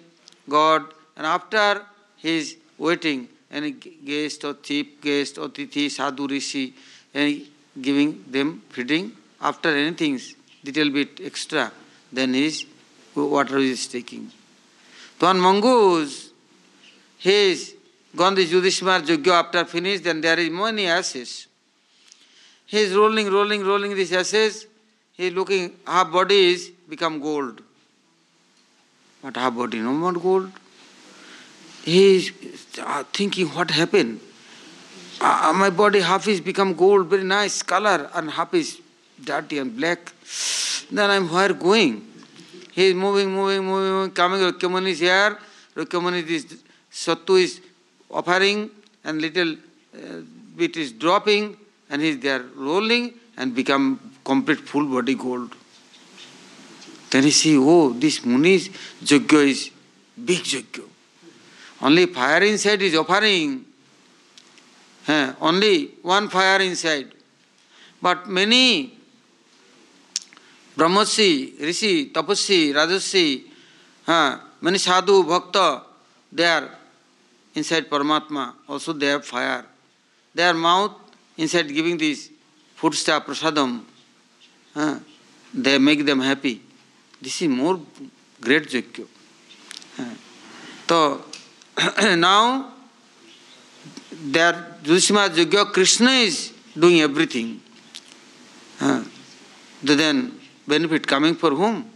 [0.50, 0.84] God,
[1.16, 1.86] and after
[2.18, 6.74] he is waiting, any guest or chief guest or tithi, sadhu, rishi,
[7.14, 7.42] and
[7.82, 9.12] giving them feeding.
[9.42, 10.20] After anything,
[10.64, 11.72] little bit extra,
[12.12, 12.66] then he is
[13.16, 14.32] water is taking.
[15.20, 16.32] So on mongoose,
[17.18, 17.76] he is
[18.16, 21.48] gone this Yudhishmar Yajna after finished, then there is many ashes.
[22.66, 24.68] He is rolling, rolling, rolling these ashes.
[25.14, 27.62] He is looking, half body is become gold.
[29.22, 30.52] But half body no more gold.
[31.84, 32.32] He is
[33.14, 34.20] thinking, what happened?
[35.22, 38.82] Uh, my body half is become gold, very nice color, and half is
[39.24, 40.12] dirty and black.
[40.92, 42.06] Then I'm where going?
[42.76, 44.42] He is moving, moving, moving, coming.
[44.42, 45.38] Rakyamani is here.
[45.78, 46.58] Rakyamani is
[46.92, 47.62] Sattu is
[48.12, 48.70] offering,
[49.06, 50.22] and little uh,
[50.58, 51.56] bit is dropping,
[51.90, 55.56] and he is there rolling and become complete full body gold.
[57.12, 58.68] Then he see, oh, this Muni's
[59.04, 59.72] Yajna is
[60.26, 60.84] big Yajna.
[61.82, 63.64] Only fire inside is offering.
[65.40, 67.14] Only one fire inside.
[68.02, 68.95] But many
[70.78, 73.28] brahmarshi rishi tapasvi rajasvi
[74.08, 75.58] हाँ मैंने sadhu, bhakta
[76.32, 76.70] they are
[77.64, 79.64] inside Paramatma also they have fire
[80.36, 80.90] they are mouth
[81.38, 82.30] in inside giving this
[82.78, 83.80] food स्टा prasadam
[85.54, 86.54] they make them happy
[87.24, 87.76] this is more
[88.42, 89.04] great yagya
[90.90, 91.00] तो
[92.20, 92.62] now
[94.14, 94.56] they are
[94.86, 96.40] जुष्मा yagya Krishna is
[96.80, 97.58] doing everything
[99.88, 100.32] then
[100.68, 101.90] benefit coming for whom?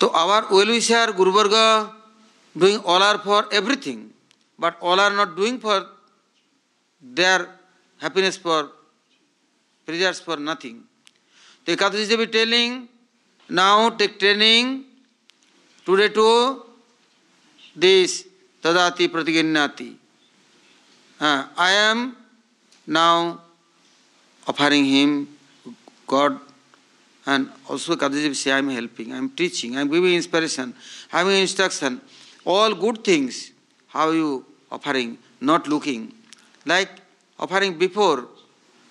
[0.00, 1.94] So our well-wisher Guru Varga
[2.58, 4.10] doing all are for everything,
[4.58, 5.86] but all are not doing for
[7.00, 7.48] their
[7.98, 8.70] happiness for
[9.86, 10.82] pleasures for nothing.
[11.64, 12.88] The Ekadashi Devi telling,
[13.48, 14.84] now take training
[15.86, 16.64] today to
[17.76, 18.26] this
[18.60, 19.94] tadati pratiginnati.
[21.20, 22.16] Uh, I am
[22.86, 23.40] now
[24.48, 25.28] offering him
[26.06, 26.40] God
[27.26, 30.74] and also Kadaji say I am helping, I am teaching, I am giving inspiration,
[31.12, 32.00] I am instruction.
[32.44, 33.52] All good things,
[33.88, 36.12] how you offering, not looking.
[36.66, 36.90] Like
[37.38, 38.26] offering before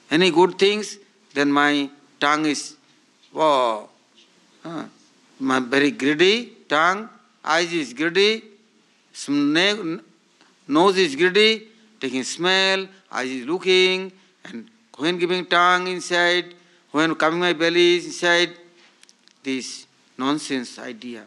[0.09, 0.97] any good things,
[1.33, 2.75] then my tongue is
[3.33, 3.89] wow,
[4.63, 4.85] uh,
[5.39, 7.09] my very greedy tongue,
[7.43, 8.43] eyes is greedy,
[10.67, 11.67] nose is greedy,
[11.99, 14.11] taking smell, eyes is looking,
[14.45, 16.53] and when giving tongue inside,
[16.91, 18.51] when coming my belly inside,
[19.43, 19.87] this
[20.17, 21.23] nonsense idea.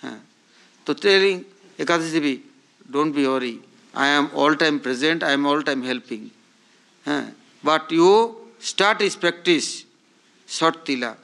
[0.00, 0.16] Huh.
[0.86, 1.44] So telling
[1.78, 2.42] Ekadashi Devi,
[2.90, 3.62] don't be worried.
[3.94, 6.30] I am all time present, I am all time helping.
[7.04, 7.24] Huh.
[7.62, 9.84] But you start this practice,
[10.46, 11.16] short tila,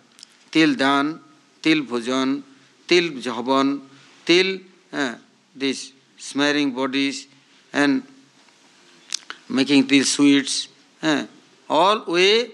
[0.50, 1.20] till dan,
[1.62, 2.42] till bhojan,
[2.86, 3.80] till jhavan,
[4.24, 4.58] till
[4.92, 5.14] uh,
[5.54, 7.26] this smearing bodies
[7.72, 8.02] and
[9.48, 10.68] making these sweets.
[11.02, 11.26] Uh,
[11.68, 12.50] all way,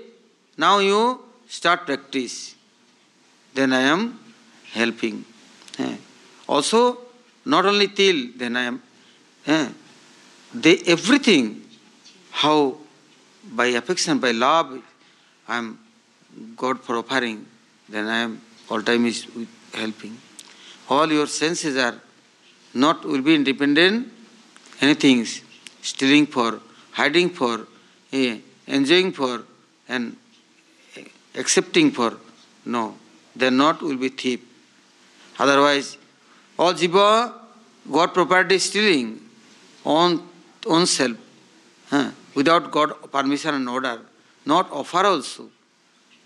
[0.57, 2.55] now you start practice.
[3.55, 4.19] Then I am
[4.73, 5.25] helping.
[6.49, 6.99] Also,
[7.45, 8.83] not only till, then I am.
[10.55, 11.63] They everything,
[12.31, 12.77] how
[13.45, 14.83] by affection, by love,
[15.49, 15.79] I am
[16.57, 17.47] God for offering,
[17.89, 18.41] then I am
[18.71, 19.27] all time is
[19.75, 20.19] helping.
[20.89, 22.01] All your senses are
[22.75, 24.13] not will be independent,
[24.81, 25.27] anything
[25.83, 26.61] stealing for,
[26.93, 27.67] hiding for,
[28.13, 29.45] eh, enjoying for,
[29.89, 30.17] and
[31.35, 32.15] accepting for.
[32.65, 32.97] No,
[33.35, 34.41] they not will be thief.
[35.39, 35.99] Otherwise,
[36.59, 37.33] all jiva,
[37.91, 39.21] God property stealing
[39.85, 40.23] on
[40.67, 41.17] own self,
[41.91, 44.01] huh, without God permission and order,
[44.47, 45.51] not offer also.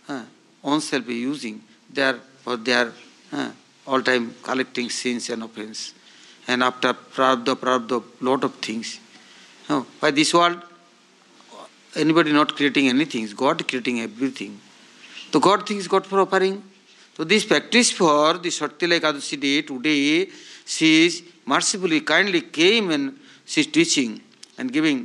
[0.06, 0.22] Huh,
[0.62, 1.62] own self be using.
[1.92, 2.92] They are for their
[3.30, 3.50] huh,
[3.86, 5.94] all time collecting sins and offense.
[6.48, 9.00] And after prarabdha, prarabdha, lot of things.
[10.00, 10.62] By this world,
[11.96, 14.60] anybody not creating anything, God creating everything.
[15.32, 16.58] तो God things God for offering
[17.18, 19.96] तो this practice for the Shattila Ekadashi day today
[20.68, 23.10] she is mercifully kindly came and
[23.48, 24.16] she is teaching
[24.60, 25.04] and giving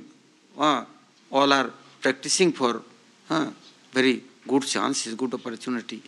[1.32, 1.68] all our
[2.04, 2.84] practicing for
[3.30, 3.44] हाँ
[3.94, 4.14] very
[4.48, 6.02] good chance is good opportunity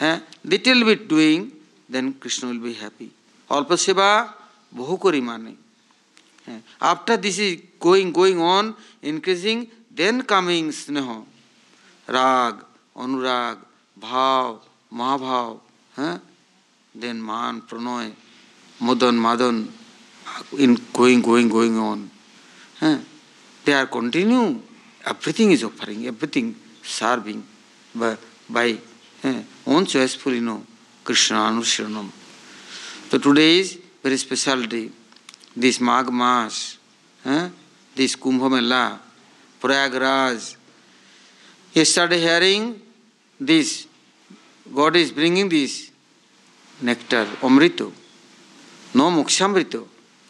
[0.00, 0.14] है
[0.46, 1.46] little with doing
[1.92, 3.10] then Krishna will be happy
[3.50, 4.08] अल्प सेवा
[4.74, 5.54] बहु करी माने
[6.82, 8.74] after this is going going on
[9.10, 9.64] increasing
[9.96, 11.12] then coming sneha
[12.08, 12.64] raga
[13.02, 13.62] anuraga,
[13.96, 14.60] bhava,
[14.92, 15.60] mahabhava,
[15.98, 16.16] हैं?
[16.94, 18.12] Then mana, pranaya,
[18.80, 19.68] madana, madana,
[20.58, 22.08] in going going going on
[22.80, 22.96] हैं?
[23.64, 24.42] They are continue
[25.10, 26.52] everything is offering everything
[26.98, 27.42] serving
[28.52, 28.78] by
[29.68, 30.56] own choice you know
[31.06, 32.10] Krishna अनुशीर्णम
[33.10, 33.74] तो today is
[34.04, 34.82] very special day
[35.58, 36.56] this Magh mass
[37.96, 38.86] this Kumbh Mela
[39.62, 40.54] Prayagraj
[41.74, 42.72] ये start hearing
[43.40, 43.86] this,
[44.72, 45.90] God is bringing this
[46.82, 47.92] nectar, Amrito,
[48.94, 49.86] no Mokshamrito,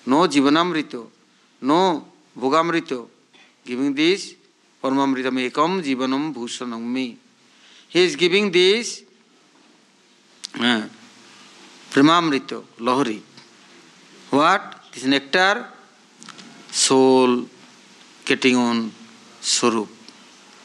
[0.06, 1.08] no Jivanamrito,
[1.62, 2.06] no
[2.38, 3.08] Bhogamrito,
[3.64, 4.34] giving this
[4.82, 7.18] Paramamritam Ekam Jivanam Bhushanam me.
[7.88, 9.02] He is giving this
[10.58, 10.86] uh,
[11.90, 13.20] Pramamrito, Lohari.
[14.30, 14.76] What?
[14.92, 15.66] This nectar,
[16.70, 17.46] soul
[18.24, 18.92] getting on
[19.40, 19.88] Swarup,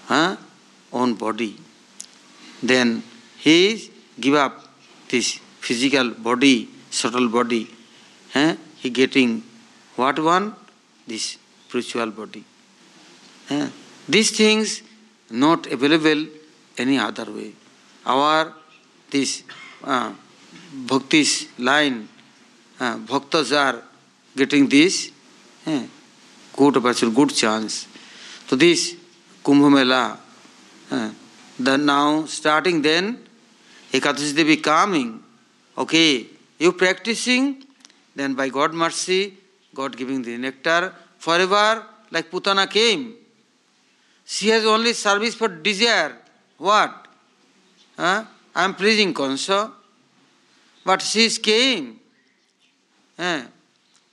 [0.08, 0.38] huh?
[0.94, 1.65] on body.
[2.68, 3.04] Then
[3.46, 3.58] he
[4.20, 4.54] give up
[5.10, 7.64] this physical body, subtle body.
[8.34, 8.56] Huh?
[8.78, 9.44] He getting
[9.96, 10.56] what one?
[11.08, 11.38] This
[11.68, 12.44] spiritual body.
[13.50, 13.68] Huh?
[14.08, 14.82] These things
[15.30, 16.26] not available
[16.78, 17.52] any other way.
[18.06, 18.54] Our
[19.10, 19.44] this
[19.84, 20.12] uh,
[20.92, 22.08] bhakti's line
[22.80, 23.82] uh, bhaktas are
[24.36, 25.12] getting this
[25.66, 25.84] uh,
[26.56, 27.88] good opportunity, good chance.
[28.48, 28.96] So this
[29.44, 30.20] Kumbh Mela,
[30.92, 31.10] uh,
[31.60, 33.20] then now starting then,
[33.92, 35.24] Ekadashi Devi coming,
[35.78, 36.26] okay,
[36.60, 37.64] you practicing,
[38.16, 39.38] then by God mercy,
[39.74, 43.16] God giving the nectar, forever like Putana came,
[44.26, 46.18] she has only service for desire.
[46.58, 47.08] What?
[47.98, 48.26] Huh?
[48.56, 49.72] I am pleasing Kansa.
[50.84, 52.00] But she is came.
[53.18, 53.42] Huh?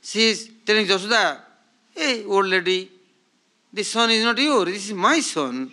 [0.03, 1.39] She is telling Josuda,
[1.95, 2.91] hey, old lady,
[3.73, 5.71] this son is not yours, this is my son.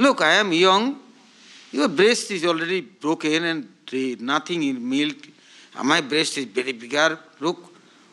[0.00, 0.98] Look, I am young.
[1.72, 3.68] Your breast is already broken and
[4.18, 5.28] nothing in milk.
[5.84, 7.18] My breast is very bigger.
[7.38, 7.58] Look,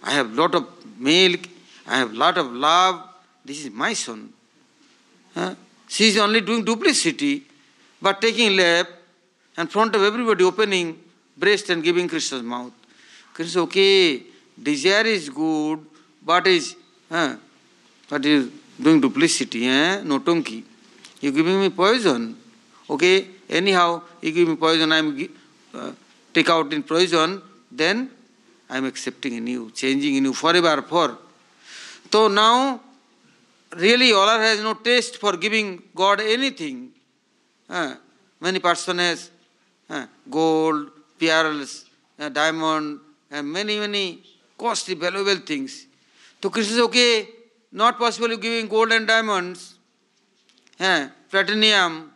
[0.04, 0.68] I have lot of
[1.00, 1.48] milk.
[1.88, 3.04] I have lot of love.
[3.46, 4.34] This is my son.
[5.34, 5.56] Huh?
[5.88, 7.44] She is only doing duplicity,
[8.02, 8.90] but taking lap
[9.56, 11.00] and front of everybody, opening
[11.38, 12.74] breast and giving Krishna's mouth.
[13.34, 14.24] Krishna okay,
[14.62, 15.80] desire is good,
[16.22, 16.76] but is,
[17.10, 17.38] huh?
[18.10, 20.02] but is doing duplicity, eh?
[20.04, 20.64] no tonki.
[21.22, 22.38] You giving me poison.
[22.90, 25.30] Okay, anyhow, you give me poison, I am
[25.74, 25.92] uh,
[26.34, 27.42] take out in poison,
[27.72, 28.10] then
[28.70, 31.18] I am accepting in you, changing in you forever for.
[32.12, 32.82] So now,
[33.76, 36.92] really, Allah has no taste for giving God anything.
[37.70, 37.96] Uh,
[38.40, 39.30] many person has
[39.90, 41.86] uh, gold, pearls,
[42.20, 43.00] uh, diamond,
[43.30, 44.24] and many, many
[44.58, 45.86] costly, valuable things.
[46.42, 47.28] So Krishna says, okay,
[47.72, 49.76] not possible you giving gold and diamonds,
[50.81, 52.11] uh, platinum,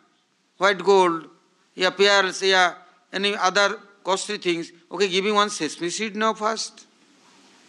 [0.58, 1.28] white gold,
[1.76, 2.74] yeah, pearls, yeah,
[3.12, 4.72] any other costly things.
[4.90, 6.86] Okay, giving one sesame seed now first.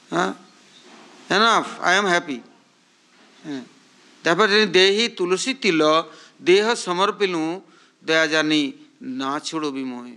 [0.09, 0.33] Huh?
[1.29, 2.41] Enough, I am happy.
[4.27, 5.83] ତାପରେ ଦେହି ତୁଳସୀ ତିଲ
[6.47, 7.43] ଦେହ ସମର୍ପିଲୁ
[8.03, 8.61] ଦୟା ଜାନି
[9.19, 10.15] ନା ଛୋଡ଼ ବି ମୋଏ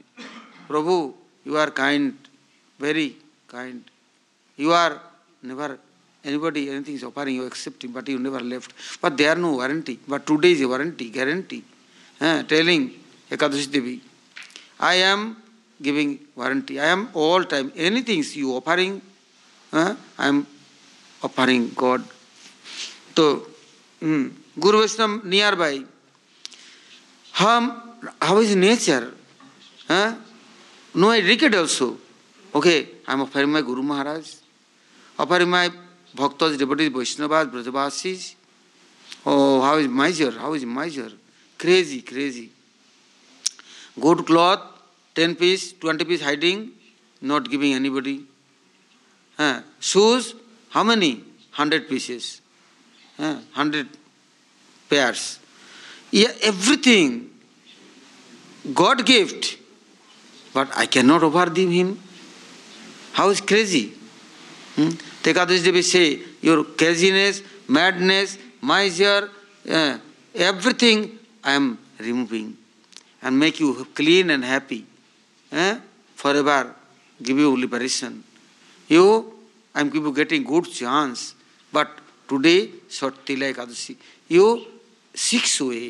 [0.71, 0.95] ପ୍ରଭୁ
[1.47, 2.31] you are kind
[2.81, 3.17] very
[3.49, 3.83] kind.
[4.59, 5.01] You are
[5.43, 5.79] never
[6.26, 8.74] anybody, anything is offering, you accepting, but you never left.
[9.02, 10.00] But there are no warranty.
[10.08, 11.64] But today is a warranty, guarantee.
[12.20, 12.92] Eh, telling
[13.30, 14.02] Ekadashi Devi,
[14.80, 15.38] I am
[15.82, 16.80] giving warranty.
[16.80, 17.72] I am all time.
[17.76, 19.02] Anything you offering,
[19.74, 20.48] eh, I am
[21.24, 22.04] offering God.
[23.16, 23.48] So,
[24.02, 25.84] mm, Guru Vaishnava nearby.
[27.34, 27.84] How,
[28.22, 29.14] how is nature?
[29.90, 30.16] Eh?
[30.94, 31.98] No, I read also.
[32.54, 34.36] Okay, I am offering my Guru Maharaj,
[35.20, 35.70] offering my
[36.16, 38.36] Bhaktas, devotees, Vaishnavas, Brajavasis.
[39.26, 40.32] Oh, how is miser?
[40.32, 41.12] How is miser?
[41.58, 42.52] Crazy, crazy.
[44.00, 44.62] Good cloth,
[45.16, 46.72] 10 piece, 20 piece hiding,
[47.22, 48.24] not giving anybody.
[49.38, 50.36] Uh, shoes,
[50.70, 51.16] how many?
[51.56, 52.42] 100 pieces.
[53.18, 53.88] Uh, 100
[54.90, 55.40] pairs.
[56.12, 57.30] Yeah, everything.
[58.74, 59.58] God gift.
[60.54, 62.00] But I cannot offer him.
[63.14, 63.94] How is crazy?
[64.76, 64.90] Hmm?
[65.30, 66.04] Ekadash Devi says
[66.46, 67.44] your craziness
[67.78, 69.30] madness miser
[69.68, 71.06] everything
[71.46, 72.52] I am removing
[73.24, 74.84] and make you clean and happy
[76.18, 76.74] for ever
[77.20, 78.22] give you liberation
[78.90, 79.06] you
[79.76, 81.34] I am give you getting good chance
[81.74, 82.00] but
[82.30, 82.56] today
[83.28, 83.96] Shattila Ekadashi
[84.32, 84.46] you
[85.16, 85.82] six way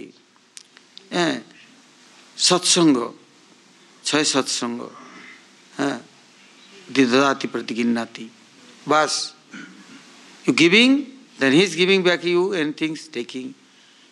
[2.38, 2.98] सत्संग
[4.04, 4.82] छ सत्संग
[6.96, 8.30] दिदाति प्रति गिन्नाती
[8.86, 9.34] Bas.
[10.46, 11.08] You giving,
[11.40, 13.56] then he is giving back you anything, taking.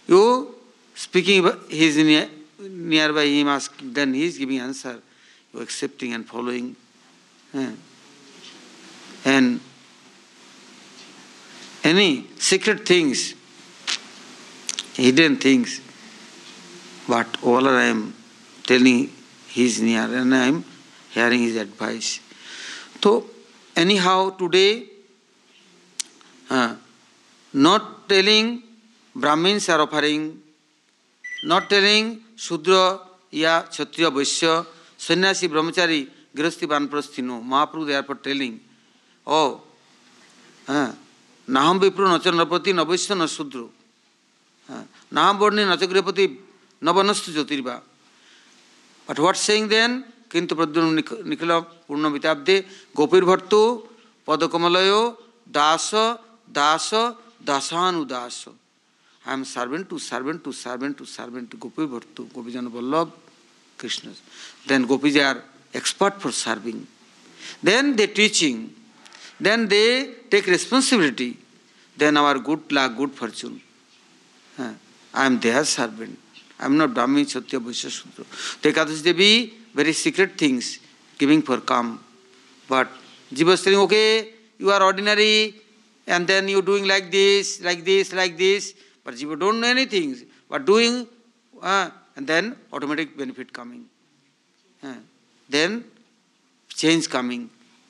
[0.07, 0.55] You
[0.95, 4.99] speaking, he is near, nearby him, asking, then he is giving answer.
[5.53, 6.75] You accepting and following.
[7.53, 7.71] Eh.
[9.25, 9.59] And
[11.83, 13.35] any secret things,
[14.95, 15.81] hidden things,
[17.07, 18.15] but all I am
[18.63, 19.11] telling
[19.49, 20.65] he is near and I am
[21.11, 22.19] hearing his advice.
[23.01, 23.25] So,
[23.75, 24.85] anyhow, today,
[26.49, 26.75] uh,
[27.53, 28.63] not telling
[29.15, 30.39] Brahmins are offering,
[31.43, 32.99] not telling Shudra,
[33.31, 34.65] Ya, Kshatriya, Vaishya,
[34.97, 37.41] Sannyasi, Brahmachari, Grihasti, Banprasthi, no.
[37.41, 38.59] Mahaprabhu therefore telling,
[39.25, 39.61] oh,
[40.67, 40.91] uh,
[41.47, 43.67] Naham Vipru, Nacha Narpati, Navaishya, Na Shudra.
[45.11, 46.37] Naham Borni, Nacha Grihapati,
[46.81, 47.81] Navanastu Jyotirva.
[49.07, 50.05] But what saying then?
[50.33, 50.85] কিন্তু প্রদ্যুন
[51.29, 51.51] নিখিল
[51.87, 52.55] পূর্ণ বিতাব্দে
[52.99, 53.53] গোপীর ভর্ত
[54.27, 54.93] পদকমলয়
[55.57, 55.87] দাস
[56.59, 56.87] দাস
[57.49, 58.37] দাসানুদাস
[59.25, 63.09] I am servant to servant to servant to servant to Gopi Bhartu, Gopijan Vallabh,
[63.77, 64.11] Krishna.
[64.67, 65.41] Then Gopis are
[65.73, 66.85] expert for serving.
[67.61, 68.73] Then they teaching.
[69.39, 71.37] Then they take responsibility.
[71.97, 73.61] Then our good luck, good fortune.
[74.59, 76.19] I am their servant.
[76.59, 78.25] I am not Brahmin, Satya, Vaishya, Sudra.
[78.61, 80.79] Take Devi, very secret things,
[81.17, 82.03] giving for calm.
[82.67, 82.87] But
[83.33, 85.55] Jiva is saying, okay, you are ordinary,
[86.07, 88.73] and then you doing like this, like this, like this.
[89.03, 90.15] But Jiva don't know anything.
[90.49, 91.07] But doing,
[91.61, 93.85] uh, and then automatic benefit coming.
[94.83, 94.95] Uh,
[95.49, 95.83] then
[96.69, 97.49] change coming.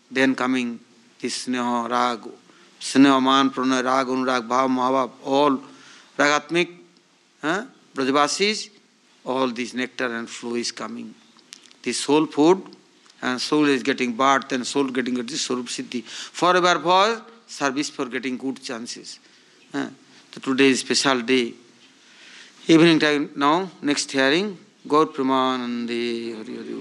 [0.10, 0.80] Then coming
[1.20, 2.20] this sneha, rag,
[2.80, 5.60] sneha, man, pranay, rag, anurag, bhav, mahabhav, all
[6.18, 6.84] ragatmik
[7.44, 7.66] huh?
[7.94, 8.70] Brajavasis,
[9.26, 11.14] all this nectar and flow is coming.
[11.84, 12.64] This soul food
[13.22, 16.04] and soul is getting birth and soul getting this Swarup Siddhi.
[16.04, 19.20] Forever for service for getting good chances.
[19.74, 21.54] So today is special day.
[22.68, 24.58] Evening time now, next hearing,
[24.88, 26.74] Gaur Pramanande Hari Hari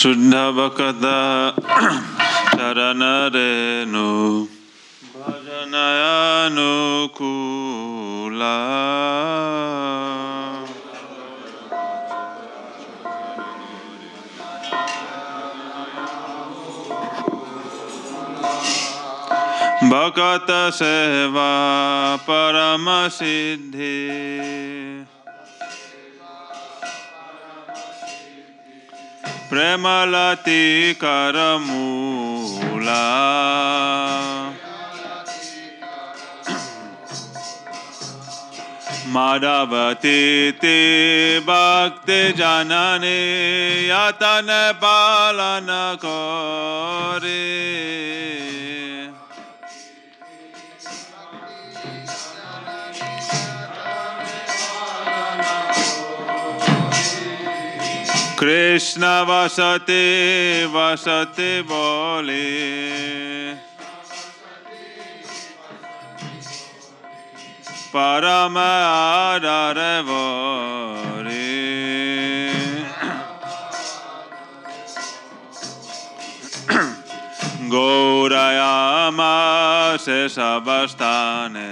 [0.00, 1.16] शुद्धभक्ता
[2.60, 4.08] शरणरेणु
[5.14, 6.10] भजनयानुकूला।
[19.92, 21.52] भकत सेवा
[22.28, 23.96] परम सिद्धि
[29.50, 32.19] प्रेमलति करमूला
[39.06, 40.78] माधवती ते
[41.40, 43.18] भक्ति जनने
[43.88, 44.48] यतन
[44.82, 45.66] पालन
[46.04, 47.40] करे
[58.40, 60.04] कृष्ण वसते
[60.74, 62.44] वसते बोले
[67.94, 71.48] परम आदर बोरे
[77.72, 79.34] गौरयामा
[80.04, 81.70] से सबस्ताने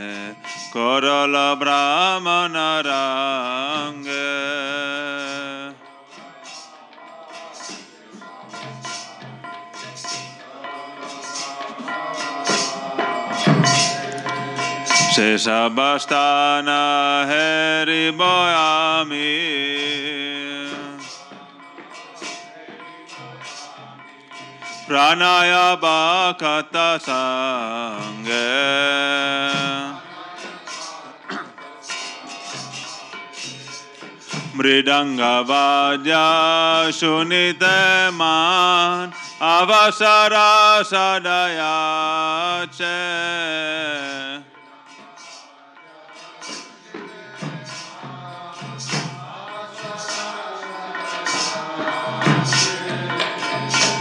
[0.75, 2.57] करल ब्राह्मण
[2.87, 4.07] रंग
[15.19, 19.35] Sesabastana Hariboyami
[24.87, 28.47] Pranayaba Kata Sange
[34.55, 39.11] Mridangavadya Sunitaman
[39.43, 42.95] Avasara Sadayache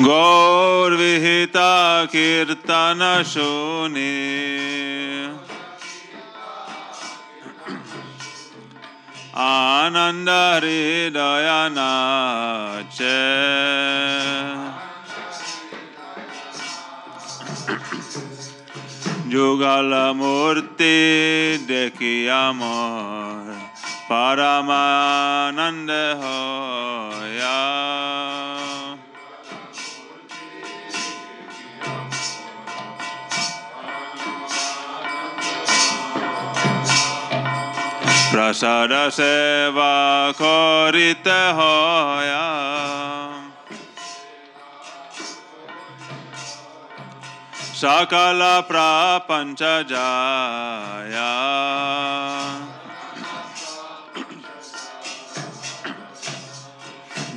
[0.07, 1.71] गौरविहिता
[2.13, 3.01] कीर्तन
[3.33, 4.11] शूनि
[9.43, 12.99] आनंद हृदय नाच
[19.33, 20.97] जुगल मूर्ति
[21.69, 22.41] देखिया
[38.37, 39.97] প্রসাদ সেবা
[40.41, 42.47] করিতে হয়া
[47.83, 48.41] সকল
[48.71, 49.61] প্রপঞ্চ
[49.93, 51.35] যায়া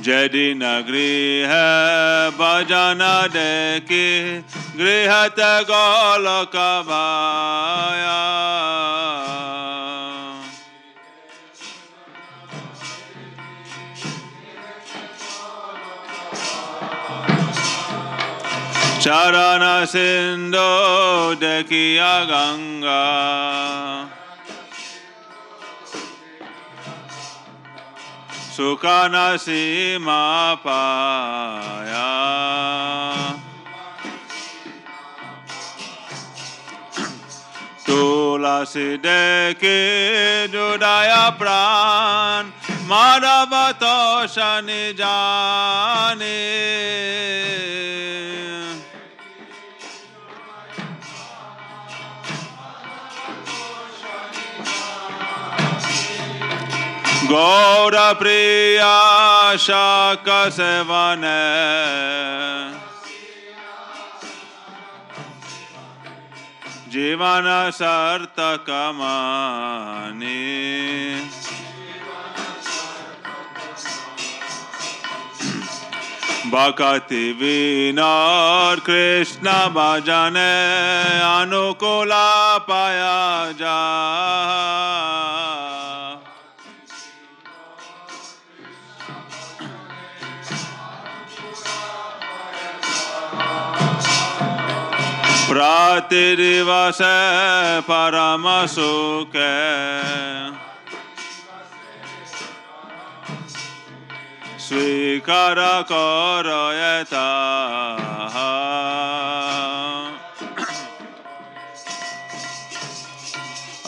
[0.06, 1.50] যেদিন গৃহ
[2.38, 3.00] ভজন
[3.32, 4.08] দেখি
[4.78, 6.54] গৃহত গোলক
[6.88, 8.22] ভায়া
[19.01, 20.71] चरण सिंधो
[21.41, 22.99] दकिया गंगा
[28.55, 30.21] सुखन सीमा
[30.65, 32.09] पाया।
[37.87, 39.79] तुलसी देखे
[40.47, 42.51] जुड़ाया प्राण
[42.91, 46.37] मानव तो शनि जाने
[57.31, 58.95] गौरप्रिया
[59.65, 61.23] शाकसवन
[66.93, 67.45] जीवन
[67.79, 69.01] सर्तकमानि
[76.53, 80.37] भकति विनोर कृष्ण भजन
[81.27, 82.27] अनुकूला
[82.69, 83.77] पाया जा
[95.51, 97.15] भ्रातिर्वसे
[97.87, 99.47] परमसुखे
[104.65, 105.59] स्वीकार
[105.91, 107.25] करयता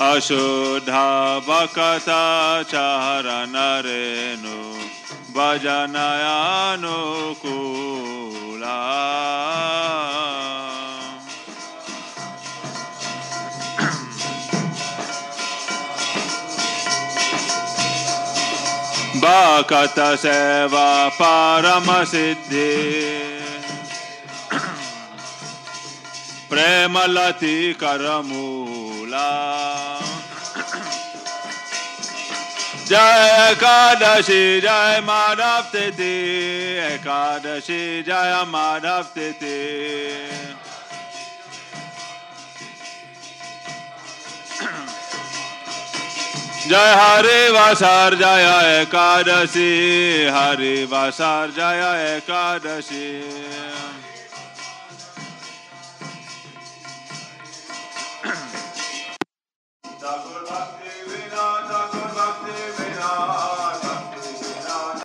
[0.10, 0.92] अशुद्ध
[1.48, 2.24] बकता
[2.74, 3.56] चरण
[3.88, 4.60] रेणु
[5.38, 6.04] भजनयानुकूला।
[19.24, 22.72] अम्बाकत सेवा परमसिद्धि।
[26.50, 29.30] प्रेमलति करमूला
[32.88, 36.12] जय एकादशी जय मानव तिथि
[36.84, 39.56] एकादशी जय मानव तिथि
[46.64, 48.46] जय हरे वासार, जय
[48.82, 49.72] एकादशी।
[50.34, 51.82] हरे वासार, जय
[52.16, 53.04] एकादशी।
[59.84, 63.73] ठाकुर भक्ति विना ठाकुर भक्ति विना।